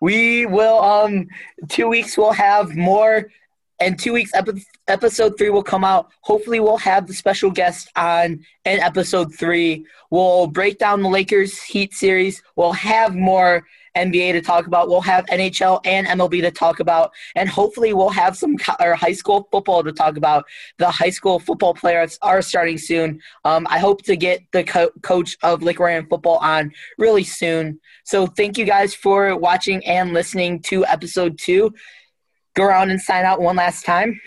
We 0.00 0.46
will. 0.46 0.80
Um, 0.80 1.28
two 1.68 1.86
weeks 1.86 2.16
we'll 2.16 2.32
have 2.32 2.74
more, 2.74 3.30
and 3.78 3.98
two 3.98 4.14
weeks 4.14 4.30
epi- 4.32 4.64
episode 4.88 5.36
three 5.36 5.50
will 5.50 5.62
come 5.62 5.84
out. 5.84 6.10
Hopefully, 6.22 6.60
we'll 6.60 6.78
have 6.78 7.06
the 7.06 7.12
special 7.12 7.50
guest 7.50 7.90
on 7.94 8.42
in 8.64 8.80
episode 8.80 9.34
three. 9.34 9.84
We'll 10.10 10.46
break 10.46 10.78
down 10.78 11.02
the 11.02 11.10
Lakers 11.10 11.60
Heat 11.60 11.92
series. 11.92 12.42
We'll 12.56 12.72
have 12.72 13.14
more 13.14 13.66
NBA 13.96 14.32
to 14.32 14.40
talk 14.40 14.66
about. 14.66 14.88
We'll 14.88 15.00
have 15.00 15.24
NHL 15.26 15.80
and 15.84 16.06
MLB 16.06 16.42
to 16.42 16.50
talk 16.50 16.80
about, 16.80 17.12
and 17.34 17.48
hopefully 17.48 17.92
we'll 17.92 18.10
have 18.10 18.36
some 18.36 18.56
or 18.80 18.94
high 18.94 19.12
school 19.12 19.48
football 19.50 19.82
to 19.82 19.92
talk 19.92 20.16
about. 20.16 20.44
The 20.78 20.90
high 20.90 21.10
school 21.10 21.38
football 21.38 21.74
players 21.74 22.18
are 22.22 22.42
starting 22.42 22.78
soon. 22.78 23.20
Um, 23.44 23.66
I 23.70 23.78
hope 23.78 24.02
to 24.02 24.16
get 24.16 24.40
the 24.52 24.64
co- 24.64 24.90
coach 25.02 25.36
of 25.42 25.62
Lake 25.62 25.80
Orion 25.80 26.06
football 26.06 26.38
on 26.38 26.72
really 26.98 27.24
soon. 27.24 27.80
So 28.04 28.26
thank 28.26 28.58
you 28.58 28.64
guys 28.64 28.94
for 28.94 29.36
watching 29.36 29.84
and 29.86 30.12
listening 30.12 30.60
to 30.62 30.84
episode 30.86 31.38
two. 31.38 31.72
Go 32.54 32.64
around 32.64 32.90
and 32.90 33.00
sign 33.00 33.24
out 33.24 33.40
one 33.40 33.56
last 33.56 33.84
time. 33.84 34.20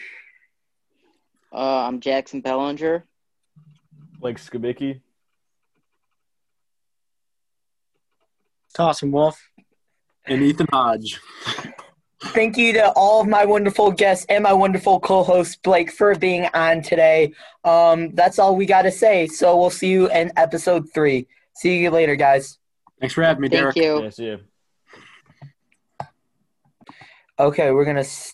Uh, 1.53 1.87
I'm 1.87 1.99
Jackson 1.99 2.41
Bellinger. 2.41 3.05
Blake 4.19 4.37
Skibicki. 4.37 5.01
Dawson 8.75 9.11
Wolf 9.11 9.41
and 10.27 10.41
Ethan 10.41 10.67
Hodge. 10.71 11.19
Thank 12.19 12.57
you 12.57 12.73
to 12.73 12.91
all 12.91 13.21
of 13.21 13.27
my 13.27 13.45
wonderful 13.45 13.91
guests 13.91 14.25
and 14.27 14.43
my 14.43 14.53
wonderful 14.53 14.99
co-host 14.99 15.61
Blake 15.61 15.91
for 15.91 16.15
being 16.15 16.47
on 16.53 16.81
today. 16.81 17.33
Um, 17.63 18.13
that's 18.15 18.39
all 18.39 18.55
we 18.55 18.65
got 18.65 18.83
to 18.83 18.91
say. 18.91 19.27
So 19.27 19.55
we'll 19.57 19.69
see 19.69 19.89
you 19.89 20.09
in 20.09 20.31
episode 20.35 20.91
three. 20.93 21.27
See 21.55 21.79
you 21.79 21.91
later, 21.91 22.15
guys. 22.15 22.57
Thanks 22.99 23.13
for 23.13 23.23
having 23.23 23.41
me, 23.41 23.49
Thank 23.49 23.61
Derek. 23.61 23.75
You. 23.75 24.03
Yeah, 24.03 24.09
see 24.09 24.25
you. 24.25 24.39
Okay, 27.39 27.69
we're 27.71 27.85
gonna 27.85 28.03
stop. 28.03 28.33